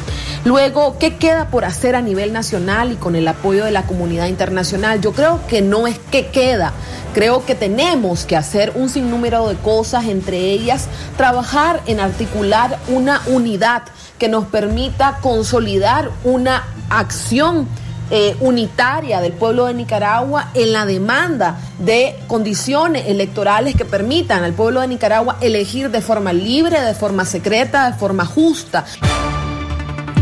Luego, 0.48 0.98
¿qué 0.98 1.18
queda 1.18 1.50
por 1.50 1.66
hacer 1.66 1.94
a 1.98 2.02
nivel 2.02 2.32
nacional 2.32 2.94
y 2.94 2.96
con 2.96 3.18
el 3.18 3.28
apoyo 3.28 3.66
de 3.66 3.72
la 3.72 3.84
comunidad 3.84 4.28
internacional? 4.28 5.02
Yo 5.02 5.12
creo 5.12 5.42
que 5.50 5.62
no 5.62 5.88
es 5.88 6.00
que 6.00 6.28
queda, 6.28 6.72
creo 7.14 7.46
que 7.46 7.54
tenemos 7.54 8.24
que 8.24 8.38
hacer 8.38 8.72
un 8.76 8.88
sinnúmero 8.88 9.50
de 9.50 9.56
cosas, 9.56 10.06
entre 10.06 10.38
ellas 10.38 10.88
trabajar 11.18 11.82
en 11.86 12.00
articular 12.00 12.80
una 12.88 13.22
unidad 13.26 13.84
que 14.18 14.30
nos 14.30 14.46
permita 14.46 15.18
consolidar 15.22 16.12
una 16.24 16.64
acción 16.90 17.68
eh, 18.10 18.38
unitaria 18.40 19.20
del 19.20 19.34
pueblo 19.34 19.66
de 19.66 19.74
Nicaragua 19.74 20.52
en 20.54 20.72
la 20.72 20.86
demanda 20.86 21.60
de 21.78 22.18
condiciones 22.28 23.08
electorales 23.08 23.76
que 23.76 23.84
permitan 23.84 24.46
al 24.46 24.54
pueblo 24.54 24.80
de 24.80 24.88
Nicaragua 24.88 25.36
elegir 25.42 25.92
de 25.92 26.00
forma 26.00 26.32
libre, 26.32 26.80
de 26.80 26.94
forma 26.94 27.26
secreta, 27.26 27.92
de 27.92 27.98
forma 27.98 28.26
justa. 28.26 28.86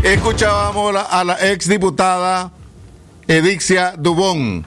Escuchábamos 0.02 0.94
a 1.10 1.24
la 1.24 1.50
ex 1.50 1.68
diputada 1.68 2.52
Edixia 3.26 3.94
Dubón. 3.98 4.66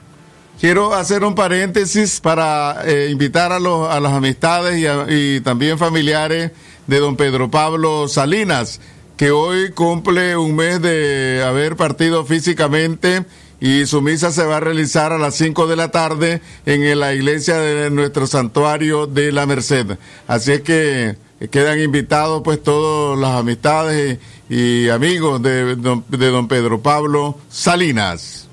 Quiero 0.60 0.94
hacer 0.94 1.24
un 1.24 1.34
paréntesis 1.34 2.20
para 2.20 2.82
eh, 2.84 3.08
invitar 3.10 3.52
a, 3.52 3.58
los, 3.58 3.88
a 3.88 3.98
las 4.00 4.12
amistades 4.12 4.78
y, 4.78 5.14
y 5.14 5.40
también 5.40 5.78
familiares 5.78 6.52
de 6.86 6.98
don 6.98 7.16
Pedro 7.16 7.50
Pablo 7.50 8.08
Salinas, 8.08 8.80
que 9.16 9.30
hoy 9.30 9.70
cumple 9.72 10.36
un 10.36 10.54
mes 10.56 10.82
de 10.82 11.42
haber 11.46 11.76
partido 11.76 12.24
físicamente 12.26 13.24
y 13.60 13.86
su 13.86 14.02
misa 14.02 14.32
se 14.32 14.44
va 14.44 14.56
a 14.56 14.60
realizar 14.60 15.12
a 15.12 15.18
las 15.18 15.34
5 15.36 15.66
de 15.66 15.76
la 15.76 15.90
tarde 15.90 16.40
en 16.66 16.98
la 16.98 17.14
iglesia 17.14 17.58
de 17.58 17.90
nuestro 17.90 18.26
santuario 18.26 19.06
de 19.06 19.32
la 19.32 19.46
Merced. 19.46 19.98
Así 20.26 20.52
es 20.52 20.60
que 20.62 21.16
quedan 21.48 21.80
invitados 21.80 22.42
pues 22.44 22.62
todas 22.62 23.18
las 23.18 23.40
amistades 23.40 24.18
y, 24.48 24.56
y 24.56 24.88
amigos 24.90 25.42
de 25.42 25.76
don, 25.76 26.04
de 26.08 26.30
don 26.30 26.48
Pedro 26.48 26.80
Pablo 26.82 27.38
Salinas. 27.48 28.48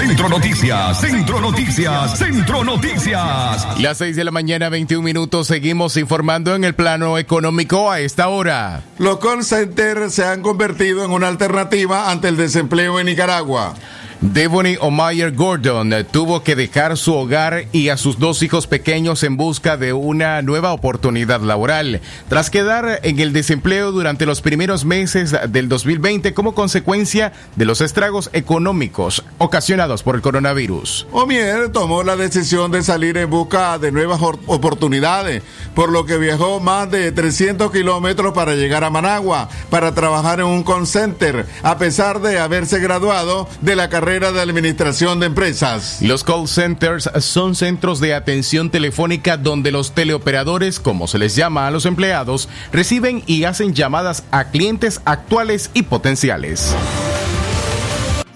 Centro 0.00 0.28
Noticias, 0.30 1.00
Centro 1.00 1.40
Noticias, 1.40 2.18
Centro 2.18 2.64
Noticias. 2.64 3.78
Las 3.80 3.98
6 3.98 4.16
de 4.16 4.24
la 4.24 4.30
mañana, 4.30 4.68
21 4.68 5.02
minutos, 5.02 5.46
seguimos 5.46 5.96
informando 5.96 6.54
en 6.54 6.64
el 6.64 6.74
plano 6.74 7.18
económico 7.18 7.90
a 7.90 8.00
esta 8.00 8.28
hora. 8.28 8.82
Los 8.98 9.18
call 9.18 9.44
centers 9.44 10.14
se 10.14 10.24
han 10.24 10.42
convertido 10.42 11.04
en 11.04 11.10
una 11.10 11.28
alternativa 11.28 12.10
ante 12.10 12.28
el 12.28 12.36
desempleo 12.36 12.98
en 12.98 13.06
Nicaragua. 13.06 13.74
Devony 14.22 14.76
O'Meyer 14.80 15.32
Gordon 15.34 15.94
tuvo 16.10 16.42
que 16.42 16.54
dejar 16.54 16.98
su 16.98 17.14
hogar 17.14 17.64
y 17.72 17.88
a 17.88 17.96
sus 17.96 18.18
dos 18.18 18.42
hijos 18.42 18.66
pequeños 18.66 19.22
en 19.22 19.38
busca 19.38 19.78
de 19.78 19.94
una 19.94 20.42
nueva 20.42 20.72
oportunidad 20.74 21.40
laboral, 21.40 22.02
tras 22.28 22.50
quedar 22.50 23.00
en 23.02 23.18
el 23.18 23.32
desempleo 23.32 23.92
durante 23.92 24.26
los 24.26 24.42
primeros 24.42 24.84
meses 24.84 25.34
del 25.48 25.70
2020 25.70 26.34
como 26.34 26.54
consecuencia 26.54 27.32
de 27.56 27.64
los 27.64 27.80
estragos 27.80 28.28
económicos 28.34 29.24
ocasionados 29.38 30.02
por 30.02 30.16
el 30.16 30.20
coronavirus. 30.20 31.06
Omier 31.12 31.70
tomó 31.70 32.02
la 32.02 32.16
decisión 32.16 32.70
de 32.72 32.82
salir 32.82 33.16
en 33.16 33.30
busca 33.30 33.78
de 33.78 33.90
nuevas 33.90 34.20
or- 34.20 34.38
oportunidades, 34.46 35.42
por 35.74 35.90
lo 35.90 36.04
que 36.04 36.18
viajó 36.18 36.60
más 36.60 36.90
de 36.90 37.10
300 37.10 37.72
kilómetros 37.72 38.34
para 38.34 38.54
llegar 38.54 38.84
a 38.84 38.90
Managua 38.90 39.48
para 39.70 39.94
trabajar 39.94 40.40
en 40.40 40.46
un 40.46 40.62
call 40.62 40.86
center, 40.86 41.46
a 41.62 41.78
pesar 41.78 42.20
de 42.20 42.38
haberse 42.38 42.80
graduado 42.80 43.48
de 43.62 43.76
la 43.76 43.88
carrera 44.10 44.32
de 44.32 44.40
Administración 44.40 45.20
de 45.20 45.26
Empresas. 45.26 46.02
Los 46.02 46.24
call 46.24 46.48
centers 46.48 47.08
son 47.20 47.54
centros 47.54 48.00
de 48.00 48.12
atención 48.12 48.68
telefónica 48.68 49.36
donde 49.36 49.70
los 49.70 49.92
teleoperadores, 49.92 50.80
como 50.80 51.06
se 51.06 51.16
les 51.16 51.36
llama 51.36 51.68
a 51.68 51.70
los 51.70 51.86
empleados, 51.86 52.48
reciben 52.72 53.22
y 53.26 53.44
hacen 53.44 53.72
llamadas 53.72 54.24
a 54.32 54.46
clientes 54.46 55.00
actuales 55.04 55.70
y 55.74 55.82
potenciales. 55.82 56.74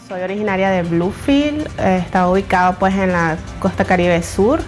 Soy 0.07 0.21
originaria 0.21 0.71
de 0.71 0.85
Bluefield, 0.85 1.67
eh, 1.81 1.99
está 2.01 2.29
ubicado 2.29 2.77
pues 2.79 2.95
en 2.95 3.11
la 3.11 3.37
costa 3.59 3.85
caribe 3.85 4.23
sur. 4.23 4.61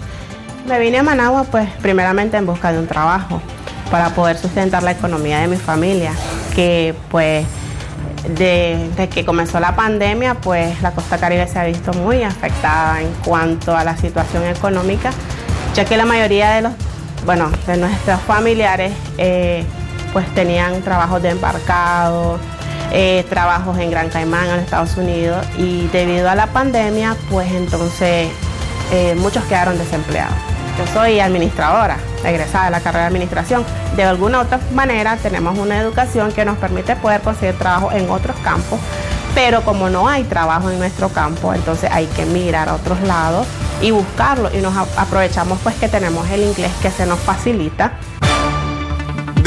Me 0.67 0.77
vine 0.77 0.97
a 0.97 1.03
Managua 1.03 1.45
pues 1.45 1.69
primeramente 1.81 2.35
en 2.35 2.45
busca 2.45 2.73
de 2.73 2.79
un 2.79 2.87
trabajo 2.87 3.41
para 3.89 4.09
poder 4.09 4.37
sustentar 4.37 4.83
la 4.83 4.91
economía 4.91 5.39
de 5.39 5.47
mi 5.47 5.55
familia, 5.55 6.11
que 6.53 6.93
pues 7.09 7.45
de- 8.29 8.89
desde 8.89 9.09
que 9.09 9.25
comenzó 9.25 9.59
la 9.59 9.75
pandemia 9.75 10.35
pues 10.35 10.81
la 10.81 10.91
costa 10.91 11.17
caribe 11.17 11.47
se 11.47 11.59
ha 11.59 11.63
visto 11.65 11.93
muy 11.93 12.23
afectada 12.23 13.01
en 13.01 13.11
cuanto 13.25 13.75
a 13.75 13.83
la 13.83 13.95
situación 13.97 14.43
económica, 14.45 15.11
ya 15.73 15.85
que 15.85 15.97
la 15.97 16.05
mayoría 16.05 16.51
de 16.51 16.61
los, 16.63 16.73
bueno, 17.25 17.49
de 17.65 17.77
nuestros 17.77 18.19
familiares 18.21 18.91
eh, 19.17 19.63
pues 20.13 20.25
tenían 20.33 20.81
trabajos 20.81 21.21
de 21.21 21.29
embarcado, 21.29 22.39
eh, 22.91 23.25
trabajos 23.29 23.77
en 23.79 23.91
Gran 23.91 24.09
Caimán, 24.09 24.47
en 24.47 24.59
Estados 24.61 24.95
Unidos, 24.97 25.45
y 25.57 25.87
debido 25.87 26.29
a 26.29 26.35
la 26.35 26.47
pandemia, 26.47 27.15
pues 27.29 27.51
entonces 27.51 28.29
eh, 28.91 29.15
muchos 29.17 29.43
quedaron 29.45 29.77
desempleados. 29.77 30.33
Yo 30.77 30.85
soy 30.93 31.19
administradora, 31.19 31.97
egresada 32.23 32.65
de 32.65 32.71
la 32.71 32.81
carrera 32.81 33.05
de 33.05 33.07
administración. 33.07 33.65
De 33.95 34.03
alguna 34.03 34.37
u 34.37 34.41
otra 34.41 34.59
manera 34.75 35.17
tenemos 35.17 35.57
una 35.57 35.79
educación 35.79 36.31
que 36.31 36.45
nos 36.45 36.57
permite 36.57 36.95
poder 36.95 37.21
conseguir 37.21 37.57
trabajo 37.57 37.91
en 37.91 38.07
otros 38.11 38.35
campos, 38.43 38.79
pero 39.33 39.63
como 39.63 39.89
no 39.89 40.07
hay 40.07 40.23
trabajo 40.23 40.69
en 40.69 40.77
nuestro 40.77 41.09
campo, 41.09 41.53
entonces 41.53 41.89
hay 41.91 42.05
que 42.05 42.25
mirar 42.27 42.69
a 42.69 42.75
otros 42.75 43.01
lados 43.01 43.47
y 43.81 43.89
buscarlo 43.89 44.51
y 44.53 44.57
nos 44.57 44.75
aprovechamos 44.97 45.59
pues 45.63 45.75
que 45.75 45.87
tenemos 45.87 46.29
el 46.29 46.43
inglés 46.43 46.71
que 46.81 46.91
se 46.91 47.07
nos 47.07 47.19
facilita 47.19 47.93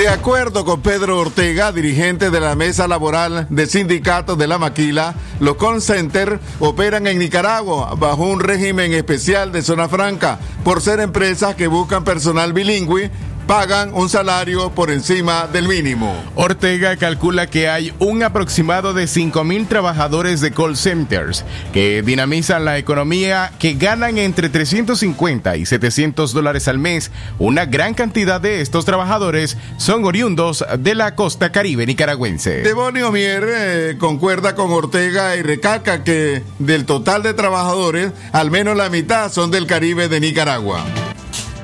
De 0.01 0.09
acuerdo 0.09 0.65
con 0.65 0.81
Pedro 0.81 1.19
Ortega, 1.19 1.73
dirigente 1.73 2.31
de 2.31 2.41
la 2.41 2.55
mesa 2.55 2.89
laboral 2.89 3.47
de 3.51 3.67
sindicatos 3.67 4.39
de 4.39 4.47
la 4.47 4.57
Maquila, 4.57 5.15
los 5.41 5.59
call 5.59 5.83
centers 5.83 6.41
operan 6.59 7.07
en 7.07 7.19
Nicaragua 7.19 7.95
bajo 7.97 8.23
un 8.23 8.41
régimen 8.41 8.95
especial 8.95 9.53
de 9.53 9.61
zona 9.61 9.91
franca 9.91 10.39
por 10.65 10.81
ser 10.81 11.01
empresas 11.01 11.55
que 11.55 11.67
buscan 11.67 12.03
personal 12.03 12.55
bilingüe 12.55 13.11
pagan 13.51 13.93
un 13.95 14.09
salario 14.09 14.71
por 14.71 14.93
encima 14.93 15.49
del 15.49 15.67
mínimo. 15.67 16.15
Ortega 16.37 16.97
calcula 16.97 17.49
que 17.49 17.69
hay 17.69 17.93
un 17.99 18.23
aproximado 18.23 18.95
de 18.95 19.07
5.000 19.07 19.67
trabajadores 19.67 20.41
de 20.41 20.53
call 20.53 20.77
centers 20.77 21.45
que 21.73 22.01
dinamizan 22.03 22.65
la 22.65 22.79
economía 22.79 23.51
que 23.59 23.75
ganan 23.75 24.19
entre 24.19 24.51
350 24.51 25.57
y 25.57 25.67
700 25.67 26.33
dólares 26.33 26.69
al 26.69 26.79
mes. 26.79 27.11
Una 27.41 27.67
gran 27.67 27.95
cantidad 27.95 28.41
de 28.41 28.61
estos 28.61 28.85
trabajadores 28.85 29.57
son 29.79 30.05
oriundos 30.05 30.65
de 30.79 30.95
la 30.95 31.17
costa 31.17 31.51
caribe 31.51 31.87
nicaragüense. 31.87 32.63
Devonio 32.63 33.11
Mier 33.11 33.45
eh, 33.49 33.97
concuerda 33.99 34.55
con 34.55 34.71
Ortega 34.71 35.35
y 35.35 35.43
recalca 35.43 36.05
que 36.05 36.45
del 36.61 36.87
total 36.87 37.25
de 37.25 37.35
trabajadores, 37.35 38.13
al 38.31 38.53
menos 38.53 38.77
la 38.77 38.91
mitad 38.91 39.33
son 39.33 39.51
del 39.51 39.67
Caribe 39.67 40.09
de 40.09 40.21
Nicaragua. 40.21 40.85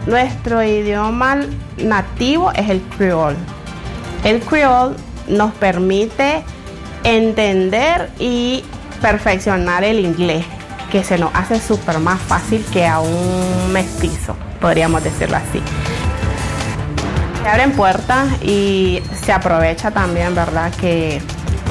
Nuestro 0.07 0.63
idioma 0.63 1.39
nativo 1.79 2.53
es 2.53 2.71
el 2.71 2.81
creol. 2.97 3.37
El 4.25 4.41
creol 4.41 4.97
nos 5.29 5.53
permite 5.55 6.45
entender 7.03 8.11
y 8.19 8.65
perfeccionar 9.01 9.85
el 9.85 10.01
inglés, 10.01 10.45
que 10.91 11.03
se 11.03 11.19
nos 11.19 11.35
hace 11.35 11.61
súper 11.61 11.99
más 11.99 12.21
fácil 12.21 12.65
que 12.73 12.87
a 12.87 13.01
un 13.01 13.73
mestizo, 13.73 14.37
podríamos 14.61 15.03
decirlo 15.03 15.37
así. 15.37 15.61
Se 17.43 17.49
abren 17.49 17.73
puertas 17.73 18.29
y 18.43 19.03
se 19.25 19.33
aprovecha 19.33 19.91
también, 19.91 20.35
¿verdad? 20.35 20.73
Que 20.81 21.21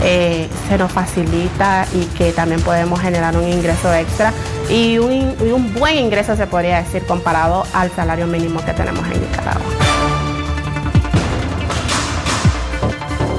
eh, 0.04 0.50
se 0.68 0.78
nos 0.78 0.92
facilita 0.92 1.88
y 1.94 2.06
que 2.18 2.32
también 2.32 2.62
podemos 2.62 3.00
generar 3.00 3.38
un 3.38 3.48
ingreso 3.48 3.94
extra 3.94 4.34
y 4.70 4.98
un, 4.98 5.12
y 5.14 5.52
un 5.52 5.74
buen 5.74 5.98
ingreso 5.98 6.36
se 6.36 6.48
podría 6.48 6.82
decir 6.82 7.04
comparado 7.06 7.66
al 7.74 7.92
salario 7.92 8.28
mínimo 8.28 8.64
que 8.64 8.74
tenemos 8.74 9.06
en 9.08 9.22
Nicaragua. 9.22 9.95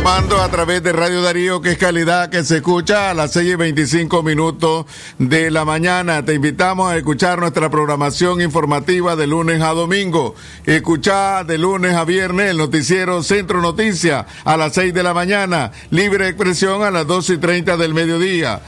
Mando 0.06 0.40
a 0.40 0.48
través 0.48 0.84
de 0.84 0.92
Radio 0.92 1.20
Darío, 1.20 1.60
que 1.60 1.72
es 1.72 1.78
calidad 1.78 2.30
que 2.30 2.44
se 2.44 2.58
escucha 2.58 3.10
a 3.10 3.14
las 3.14 3.32
6 3.32 3.50
y 3.50 3.54
25 3.56 4.22
minutos 4.22 4.86
de 5.18 5.50
la 5.50 5.64
mañana. 5.64 6.24
Te 6.24 6.34
invitamos 6.34 6.88
a 6.88 6.96
escuchar 6.96 7.40
nuestra 7.40 7.70
programación 7.70 8.40
informativa 8.40 9.16
de 9.16 9.26
lunes 9.26 9.60
a 9.62 9.70
domingo. 9.70 10.36
Escucha 10.64 11.42
de 11.42 11.58
lunes 11.58 11.96
a 11.96 12.04
viernes 12.04 12.52
el 12.52 12.58
noticiero 12.58 13.24
Centro 13.24 13.60
Noticias 13.60 14.26
a 14.44 14.56
las 14.56 14.74
6 14.74 14.94
de 14.94 15.02
la 15.02 15.12
mañana. 15.12 15.72
Libre 15.90 16.28
expresión 16.28 16.84
a 16.84 16.92
las 16.92 17.04
12 17.08 17.34
y 17.34 17.38
30 17.38 17.76
del 17.76 17.92
mediodía. 17.92 18.60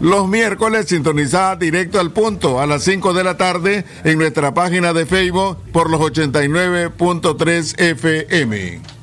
Los 0.00 0.26
miércoles 0.28 0.86
sintonizada 0.88 1.56
directo 1.56 2.00
al 2.00 2.10
punto 2.10 2.58
a 2.58 2.64
las 2.64 2.82
5 2.84 3.12
de 3.12 3.22
la 3.22 3.36
tarde 3.36 3.84
en 4.02 4.16
nuestra 4.16 4.54
página 4.54 4.94
de 4.94 5.04
Facebook 5.04 5.58
por 5.72 5.90
los 5.90 6.00
89.3 6.00 7.80
FM. 7.82 8.95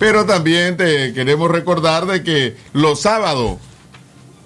Pero 0.00 0.24
también 0.24 0.78
te 0.78 1.12
queremos 1.12 1.50
recordar 1.50 2.06
de 2.06 2.22
que 2.22 2.56
los 2.72 3.02
sábados, 3.02 3.58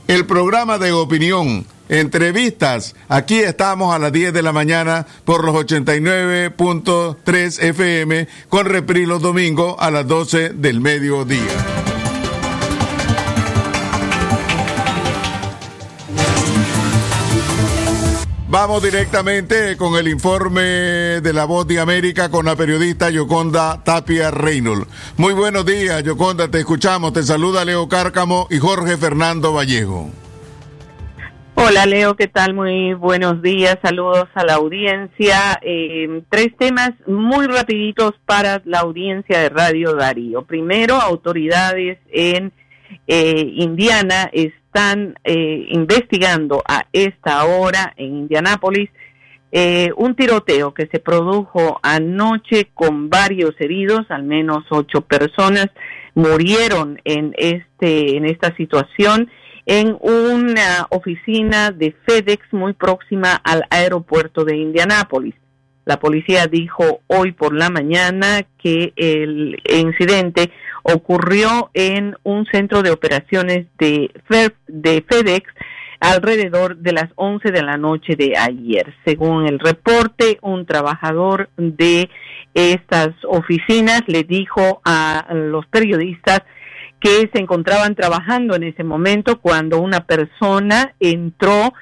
el 0.09 0.27
programa 0.27 0.79
de 0.79 0.91
opinión, 0.91 1.65
entrevistas, 1.89 2.97
aquí 3.09 3.39
estamos 3.39 3.95
a 3.95 4.01
las 4.01 4.11
10 4.11 4.33
de 4.33 4.43
la 4.43 4.53
mañana 4.53 5.07
por 5.25 5.45
los 5.45 5.55
89.3 5.55 7.63
FM, 7.63 8.27
con 8.49 8.67
repris 8.67 9.07
los 9.07 9.23
domingos 9.23 9.77
a 9.79 9.93
las 9.93 10.09
12 10.09 10.55
del 10.55 10.81
mediodía. 10.81 11.94
Vamos 18.55 18.85
directamente 18.85 19.77
con 19.77 19.99
el 19.99 20.07
informe 20.07 20.61
de 20.63 21.33
la 21.33 21.45
Voz 21.45 21.67
de 21.67 21.81
América 21.81 22.31
con 22.31 22.47
la 22.47 22.55
periodista 22.55 23.11
Yoconda 23.11 23.83
Tapia 23.83 24.31
Reynolds. 24.31 24.87
Muy 25.17 25.35
buenos 25.35 25.67
días, 25.67 26.05
Yoconda, 26.05 26.49
te 26.49 26.61
escuchamos. 26.61 27.13
Te 27.13 27.25
saluda 27.25 27.65
Leo 27.65 27.89
Cárcamo 27.89 28.47
y 28.51 28.59
Jorge 28.59 28.97
Fernando 28.97 29.53
Vallejo. 29.53 30.09
Hola 31.57 31.85
Leo, 31.85 32.15
¿qué 32.15 32.29
tal? 32.29 32.55
Muy 32.55 32.95
buenos 32.95 33.43
días, 33.43 33.77
saludos 33.83 34.29
a 34.35 34.45
la 34.45 34.55
audiencia. 34.55 35.59
Eh, 35.61 36.23
tres 36.31 36.57
temas 36.57 36.93
muy 37.09 37.49
rapiditos 37.49 38.13
para 38.25 38.63
la 38.67 38.79
audiencia 38.79 39.41
de 39.41 39.49
Radio 39.49 39.97
Darío. 39.97 40.43
Primero, 40.43 40.95
autoridades 40.95 41.99
en 42.13 42.53
eh, 43.09 43.53
Indiana 43.57 44.31
están 44.33 44.64
eh, 44.75 45.67
investigando 45.69 46.63
a 46.67 46.87
esta 46.93 47.45
hora 47.45 47.93
en 47.97 48.17
Indianápolis 48.17 48.91
eh, 49.57 49.93
un 49.97 50.17
tiroteo 50.17 50.75
que 50.75 50.89
se 50.89 50.99
produjo 50.99 51.79
anoche 51.81 52.71
con 52.75 53.09
varios 53.09 53.55
heridos, 53.61 54.05
al 54.09 54.25
menos 54.25 54.65
ocho 54.71 55.03
personas 55.03 55.69
murieron 56.17 57.01
en 57.05 57.35
este 57.37 58.17
en 58.17 58.25
esta 58.25 58.55
situación 58.57 59.31
en 59.67 59.97
una 60.01 60.89
oficina 60.91 61.71
de 61.71 61.95
FedEx 62.05 62.53
muy 62.53 62.73
próxima 62.73 63.35
al 63.45 63.65
aeropuerto 63.71 64.45
de 64.45 64.57
Indianápolis. 64.57 65.35
La 65.85 65.99
policía 65.99 66.47
dijo 66.47 67.01
hoy 67.07 67.33
por 67.33 67.55
la 67.55 67.71
mañana 67.71 68.47
que 68.59 68.93
el 68.97 69.61
incidente 69.69 70.51
ocurrió 70.83 71.71
en 71.75 72.17
un 72.23 72.47
centro 72.47 72.83
de 72.83 72.91
operaciones 72.91 73.67
de, 73.79 74.11
de 74.67 75.05
FedEx 75.09 75.51
alrededor 76.01 76.77
de 76.77 76.93
las 76.93 77.11
11 77.17 77.51
de 77.51 77.63
la 77.63 77.77
noche 77.77 78.17
de 78.17 78.35
ayer. 78.37 78.95
Según 79.05 79.47
el 79.47 79.59
reporte, 79.59 80.39
un 80.43 80.67
trabajador 80.67 81.49
de 81.57 82.11
estas 82.53 83.11
oficinas 83.27 84.03
le 84.07 84.25
dijo 84.25 84.83
a 84.85 85.27
los 85.33 85.67
periodistas 85.67 86.43
que 87.01 87.31
se 87.33 87.41
encontraban 87.41 87.95
trabajando 87.95 88.55
en 88.55 88.65
ese 88.65 88.85
momento 88.85 89.41
cuando 89.41 89.81
una 89.81 90.05
persona 90.05 90.95
entró 91.01 91.73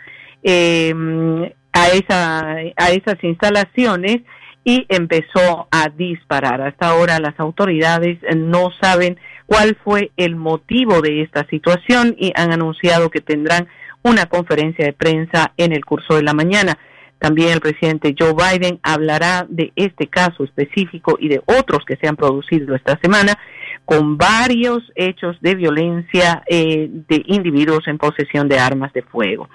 eh, 0.42 1.54
a, 1.72 1.88
esa, 1.88 2.40
a 2.76 2.90
esas 2.90 3.22
instalaciones 3.22 4.22
y 4.64 4.86
empezó 4.88 5.66
a 5.70 5.88
disparar. 5.88 6.60
Hasta 6.60 6.88
ahora 6.88 7.18
las 7.18 7.38
autoridades 7.38 8.18
no 8.36 8.70
saben 8.80 9.18
cuál 9.46 9.76
fue 9.82 10.12
el 10.16 10.36
motivo 10.36 11.00
de 11.00 11.22
esta 11.22 11.46
situación 11.48 12.14
y 12.18 12.32
han 12.36 12.52
anunciado 12.52 13.10
que 13.10 13.20
tendrán 13.20 13.68
una 14.02 14.26
conferencia 14.26 14.84
de 14.84 14.92
prensa 14.92 15.52
en 15.56 15.72
el 15.72 15.84
curso 15.84 16.14
de 16.14 16.22
la 16.22 16.32
mañana. 16.32 16.78
También 17.18 17.50
el 17.50 17.60
presidente 17.60 18.14
Joe 18.18 18.34
Biden 18.34 18.80
hablará 18.82 19.46
de 19.48 19.72
este 19.76 20.08
caso 20.08 20.42
específico 20.44 21.16
y 21.20 21.28
de 21.28 21.40
otros 21.46 21.84
que 21.84 21.96
se 21.96 22.08
han 22.08 22.16
producido 22.16 22.74
esta 22.74 22.98
semana 23.00 23.38
con 23.84 24.16
varios 24.16 24.82
hechos 24.94 25.36
de 25.40 25.54
violencia 25.54 26.42
eh, 26.46 26.88
de 27.08 27.22
individuos 27.26 27.86
en 27.88 27.98
posesión 27.98 28.48
de 28.48 28.58
armas 28.58 28.92
de 28.92 29.02
fuego. 29.02 29.48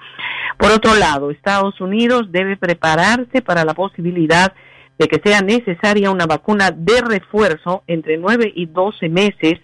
Por 0.58 0.70
otro 0.70 0.94
lado, 0.94 1.30
Estados 1.30 1.80
Unidos 1.80 2.30
debe 2.30 2.56
prepararse 2.56 3.42
para 3.42 3.64
la 3.64 3.74
posibilidad 3.74 4.52
de 4.98 5.06
que 5.06 5.20
sea 5.24 5.40
necesaria 5.40 6.10
una 6.10 6.26
vacuna 6.26 6.70
de 6.72 7.00
refuerzo 7.00 7.84
entre 7.86 8.18
9 8.18 8.52
y 8.54 8.66
12 8.66 9.08
meses 9.08 9.60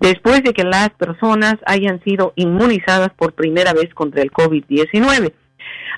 después 0.00 0.42
de 0.42 0.52
que 0.52 0.64
las 0.64 0.90
personas 0.90 1.56
hayan 1.66 2.02
sido 2.02 2.32
inmunizadas 2.36 3.10
por 3.16 3.32
primera 3.34 3.72
vez 3.72 3.94
contra 3.94 4.22
el 4.22 4.32
COVID-19. 4.32 5.32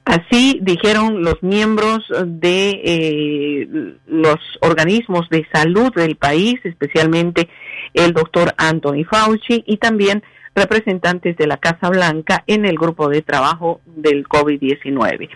Así 0.05 0.61
dijeron 0.63 1.25
los 1.25 1.43
miembros 1.43 2.07
de 2.25 2.71
eh, 2.85 3.69
los 4.07 4.39
organismos 4.61 5.29
de 5.31 5.47
salud 5.53 5.93
del 5.95 6.15
país, 6.17 6.55
especialmente 6.63 7.49
el 7.93 8.13
doctor 8.13 8.55
Anthony 8.57 9.05
Fauci 9.11 9.65
y 9.67 9.79
también 9.79 10.23
representantes 10.55 11.37
de 11.37 11.47
la 11.47 11.59
Casa 11.59 11.91
Blanca 11.91 12.43
en 12.47 12.65
el 12.65 12.77
grupo 12.77 13.09
de 13.09 13.23
trabajo 13.23 13.81
del 13.85 14.29
COVID-19. 14.29 15.29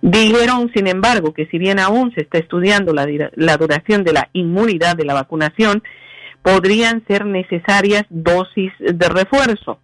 Dijeron, 0.00 0.70
sin 0.74 0.86
embargo, 0.86 1.34
que 1.34 1.46
si 1.46 1.58
bien 1.58 1.78
aún 1.78 2.12
se 2.14 2.20
está 2.20 2.38
estudiando 2.38 2.92
la, 2.92 3.06
la 3.34 3.56
duración 3.56 4.04
de 4.04 4.12
la 4.12 4.28
inmunidad 4.32 4.96
de 4.96 5.04
la 5.04 5.14
vacunación, 5.14 5.82
podrían 6.42 7.04
ser 7.06 7.26
necesarias 7.26 8.04
dosis 8.08 8.72
de 8.78 9.08
refuerzo. 9.08 9.80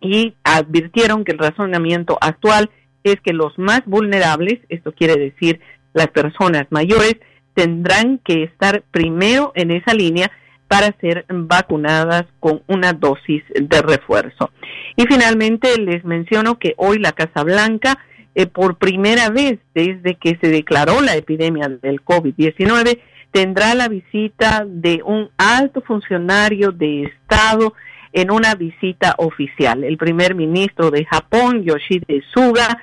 Y 0.00 0.34
advirtieron 0.44 1.24
que 1.24 1.32
el 1.32 1.38
razonamiento 1.38 2.18
actual 2.20 2.70
es 3.04 3.20
que 3.20 3.32
los 3.32 3.58
más 3.58 3.82
vulnerables, 3.86 4.58
esto 4.68 4.92
quiere 4.92 5.16
decir 5.16 5.60
las 5.94 6.08
personas 6.08 6.66
mayores, 6.70 7.16
tendrán 7.54 8.18
que 8.18 8.44
estar 8.44 8.82
primero 8.90 9.52
en 9.54 9.70
esa 9.70 9.94
línea 9.94 10.30
para 10.68 10.94
ser 11.00 11.24
vacunadas 11.28 12.26
con 12.40 12.62
una 12.66 12.92
dosis 12.92 13.42
de 13.54 13.82
refuerzo. 13.82 14.50
Y 14.96 15.04
finalmente 15.06 15.76
les 15.78 16.04
menciono 16.04 16.58
que 16.58 16.74
hoy 16.76 16.98
la 16.98 17.12
Casa 17.12 17.42
Blanca, 17.42 17.98
eh, 18.34 18.46
por 18.46 18.76
primera 18.76 19.30
vez 19.30 19.58
desde 19.74 20.14
que 20.16 20.38
se 20.40 20.48
declaró 20.48 21.00
la 21.00 21.16
epidemia 21.16 21.68
del 21.68 22.04
COVID-19, 22.04 23.00
tendrá 23.32 23.74
la 23.74 23.88
visita 23.88 24.64
de 24.66 25.02
un 25.04 25.30
alto 25.38 25.80
funcionario 25.80 26.70
de 26.70 27.04
Estado 27.04 27.74
en 28.12 28.30
una 28.30 28.54
visita 28.54 29.14
oficial. 29.18 29.84
El 29.84 29.96
primer 29.96 30.34
ministro 30.34 30.90
de 30.90 31.04
Japón, 31.04 31.62
Yoshide 31.64 32.22
Suga, 32.32 32.82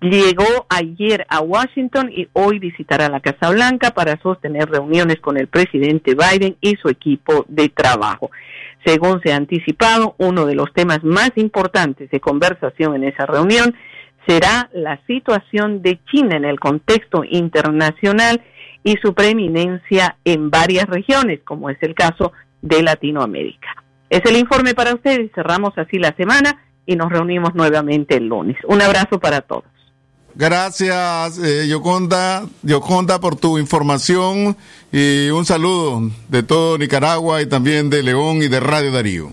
llegó 0.00 0.66
ayer 0.68 1.24
a 1.28 1.40
Washington 1.40 2.10
y 2.12 2.28
hoy 2.32 2.58
visitará 2.58 3.08
la 3.08 3.20
Casa 3.20 3.50
Blanca 3.50 3.92
para 3.92 4.20
sostener 4.20 4.68
reuniones 4.68 5.20
con 5.20 5.38
el 5.38 5.46
presidente 5.46 6.14
Biden 6.14 6.56
y 6.60 6.74
su 6.76 6.88
equipo 6.88 7.44
de 7.48 7.68
trabajo. 7.68 8.30
Según 8.84 9.20
se 9.22 9.32
ha 9.32 9.36
anticipado, 9.36 10.16
uno 10.18 10.46
de 10.46 10.56
los 10.56 10.72
temas 10.72 11.04
más 11.04 11.30
importantes 11.36 12.10
de 12.10 12.20
conversación 12.20 12.96
en 12.96 13.04
esa 13.04 13.26
reunión 13.26 13.74
será 14.26 14.68
la 14.72 15.00
situación 15.06 15.80
de 15.80 16.00
China 16.10 16.36
en 16.36 16.44
el 16.44 16.58
contexto 16.58 17.22
internacional 17.24 18.42
y 18.82 18.96
su 19.00 19.14
preeminencia 19.14 20.16
en 20.24 20.50
varias 20.50 20.86
regiones, 20.86 21.40
como 21.44 21.70
es 21.70 21.78
el 21.82 21.94
caso 21.94 22.32
de 22.62 22.82
Latinoamérica. 22.82 23.68
Es 24.10 24.22
el 24.24 24.36
informe 24.36 24.74
para 24.74 24.94
ustedes. 24.94 25.30
Cerramos 25.34 25.76
así 25.76 25.98
la 25.98 26.14
semana 26.16 26.58
y 26.88 26.96
nos 26.96 27.12
reunimos 27.12 27.54
nuevamente 27.54 28.16
el 28.16 28.26
lunes. 28.28 28.56
Un 28.66 28.80
abrazo 28.80 29.20
para 29.20 29.42
todos. 29.42 29.64
Gracias, 30.34 31.38
eh, 31.38 31.68
Yoconda, 31.68 32.46
Yoconda, 32.62 33.20
por 33.20 33.36
tu 33.36 33.58
información 33.58 34.56
y 34.90 35.28
un 35.28 35.44
saludo 35.44 36.10
de 36.28 36.42
todo 36.42 36.78
Nicaragua 36.78 37.42
y 37.42 37.46
también 37.46 37.90
de 37.90 38.02
León 38.02 38.38
y 38.42 38.48
de 38.48 38.60
Radio 38.60 38.90
Darío. 38.90 39.30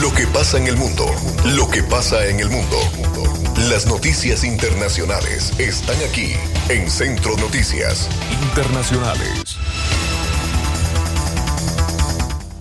Lo 0.00 0.12
que 0.12 0.26
pasa 0.32 0.58
en 0.58 0.66
el 0.66 0.76
mundo, 0.76 1.06
lo 1.54 1.70
que 1.70 1.84
pasa 1.84 2.26
en 2.26 2.40
el 2.40 2.50
mundo. 2.50 2.76
Las 3.68 3.86
noticias 3.86 4.42
internacionales 4.42 5.52
están 5.58 5.96
aquí 6.08 6.32
en 6.68 6.90
Centro 6.90 7.36
Noticias 7.36 8.08
Internacionales. 8.42 9.49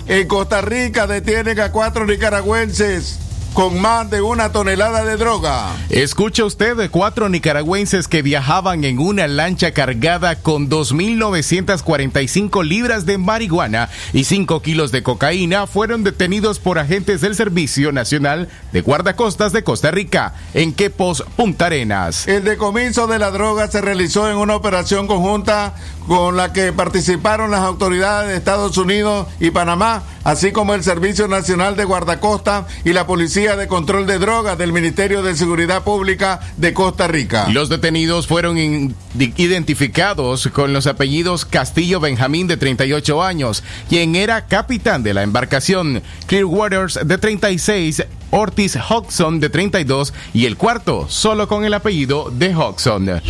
En 0.10 0.28
Costa 0.28 0.62
Rica 0.62 1.06
detienen 1.06 1.60
a 1.60 1.72
cuatro 1.72 2.04
nicaragüenses 2.04 3.28
con 3.60 3.82
más 3.82 4.10
de 4.10 4.22
una 4.22 4.54
tonelada 4.54 5.04
de 5.04 5.17
droga. 5.17 5.76
Escucha 5.89 6.45
usted 6.45 6.78
de 6.78 6.88
cuatro 6.88 7.28
nicaragüenses 7.28 8.08
que 8.08 8.22
viajaban 8.22 8.86
en 8.86 9.00
una 9.00 9.28
lancha 9.28 9.74
cargada 9.74 10.38
con 10.38 10.69
2.945 10.69 12.63
libras 12.63 13.06
de 13.06 13.17
marihuana 13.17 13.89
y 14.13 14.24
5 14.24 14.62
kilos 14.62 14.93
de 14.93 15.04
cocaína 15.04 15.67
fueron 15.67 16.06
detenidos 16.06 16.58
por 16.58 16.80
agentes 16.80 17.19
del 17.19 17.36
Servicio 17.36 17.91
Nacional 17.91 18.48
de 18.72 18.80
Guardacostas 18.80 19.52
de 19.52 19.62
Costa 19.62 19.91
Rica 19.91 20.36
en 20.54 20.72
Quepos, 20.72 21.26
Punta 21.36 21.65
Arenas. 21.65 22.30
El 22.30 22.45
decomiso 22.45 23.08
de 23.08 23.19
la 23.19 23.30
droga 23.30 23.69
se 23.69 23.82
realizó 23.82 24.32
en 24.32 24.38
una 24.38 24.56
operación 24.56 25.06
conjunta 25.06 25.76
con 26.08 26.38
la 26.38 26.54
que 26.54 26.72
participaron 26.72 27.52
las 27.52 27.60
autoridades 27.60 28.30
de 28.30 28.36
Estados 28.38 28.78
Unidos 28.78 29.28
y 29.39 29.52
Panamá, 29.52 30.04
así 30.24 30.52
como 30.52 30.74
el 30.74 30.84
Servicio 30.84 31.28
Nacional 31.28 31.76
de 31.76 31.84
Guardacosta 31.84 32.65
y 32.84 32.93
la 32.93 33.06
Policía 33.06 33.48
de 33.55 33.67
Control 33.67 34.05
de 34.05 34.19
Drogas 34.19 34.57
del 34.57 34.71
Ministerio 34.71 35.23
de 35.23 35.35
Seguridad 35.35 35.83
Pública 35.83 36.39
de 36.57 36.73
Costa 36.73 37.07
Rica. 37.07 37.47
Los 37.49 37.69
detenidos 37.69 38.27
fueron 38.27 38.57
identificados 38.57 40.49
con 40.53 40.71
los 40.71 40.85
apellidos 40.88 41.45
Castillo 41.45 41.99
Benjamín 41.99 42.47
de 42.47 42.57
38 42.57 43.23
años, 43.23 43.63
quien 43.88 44.15
era 44.15 44.45
capitán 44.45 45.03
de 45.03 45.13
la 45.13 45.23
embarcación, 45.23 46.03
Clearwaters 46.27 46.99
de 47.03 47.17
36, 47.17 48.03
Ortiz 48.29 48.77
Hodgson 48.77 49.39
de 49.39 49.49
32 49.49 50.13
y 50.33 50.45
el 50.45 50.55
cuarto 50.55 51.07
solo 51.09 51.47
con 51.47 51.65
el 51.65 51.73
apellido 51.73 52.29
de 52.31 52.55
Hodgson. 52.55 53.21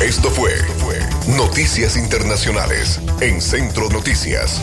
Esto 0.00 0.30
fue, 0.30 0.52
fue 0.78 0.98
Noticias 1.36 1.96
Internacionales 1.96 3.00
en 3.20 3.40
Centro 3.40 3.88
Noticias. 3.88 4.60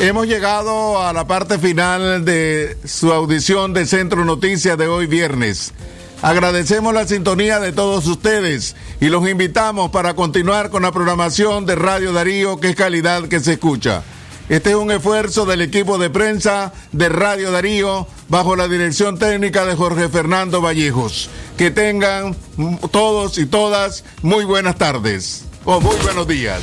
Hemos 0.00 0.26
llegado 0.26 1.02
a 1.02 1.12
la 1.12 1.26
parte 1.26 1.58
final 1.58 2.24
de 2.24 2.78
su 2.86 3.12
audición 3.12 3.74
de 3.74 3.84
Centro 3.84 4.24
Noticias 4.24 4.78
de 4.78 4.88
hoy 4.88 5.06
viernes. 5.06 5.74
Agradecemos 6.22 6.94
la 6.94 7.06
sintonía 7.06 7.60
de 7.60 7.72
todos 7.72 8.06
ustedes 8.06 8.76
y 8.98 9.10
los 9.10 9.28
invitamos 9.28 9.90
para 9.90 10.14
continuar 10.14 10.70
con 10.70 10.84
la 10.84 10.90
programación 10.90 11.66
de 11.66 11.74
Radio 11.74 12.14
Darío, 12.14 12.58
que 12.58 12.70
es 12.70 12.76
calidad 12.76 13.28
que 13.28 13.40
se 13.40 13.52
escucha. 13.52 14.02
Este 14.48 14.70
es 14.70 14.76
un 14.76 14.90
esfuerzo 14.90 15.44
del 15.44 15.60
equipo 15.60 15.98
de 15.98 16.08
prensa 16.08 16.72
de 16.92 17.10
Radio 17.10 17.50
Darío 17.50 18.06
bajo 18.30 18.56
la 18.56 18.68
dirección 18.68 19.18
técnica 19.18 19.66
de 19.66 19.76
Jorge 19.76 20.08
Fernando 20.08 20.62
Vallejos. 20.62 21.28
Que 21.58 21.70
tengan 21.70 22.34
todos 22.90 23.36
y 23.36 23.44
todas 23.44 24.02
muy 24.22 24.46
buenas 24.46 24.76
tardes 24.76 25.44
o 25.66 25.78
muy 25.78 25.96
buenos 25.96 26.26
días. 26.26 26.62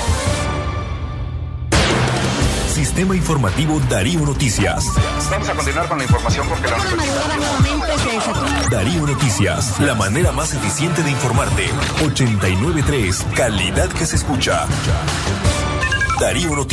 Sistema 2.81 3.15
Informativo 3.15 3.79
Darío 3.91 4.21
Noticias. 4.21 4.87
Vamos 5.29 5.47
a 5.47 5.53
continuar 5.53 5.87
con 5.87 5.99
la 5.99 6.03
información 6.03 6.47
porque 6.49 6.67
la 6.67 6.77
Darío 8.71 9.05
Noticias, 9.05 9.79
la 9.79 9.93
manera 9.93 10.31
más 10.31 10.55
eficiente 10.55 11.03
de 11.03 11.11
informarte. 11.11 11.69
893, 12.03 13.23
calidad 13.35 13.87
que 13.87 14.07
se 14.07 14.15
escucha. 14.15 14.65
Darío 16.19 16.55
Noticias. 16.55 16.71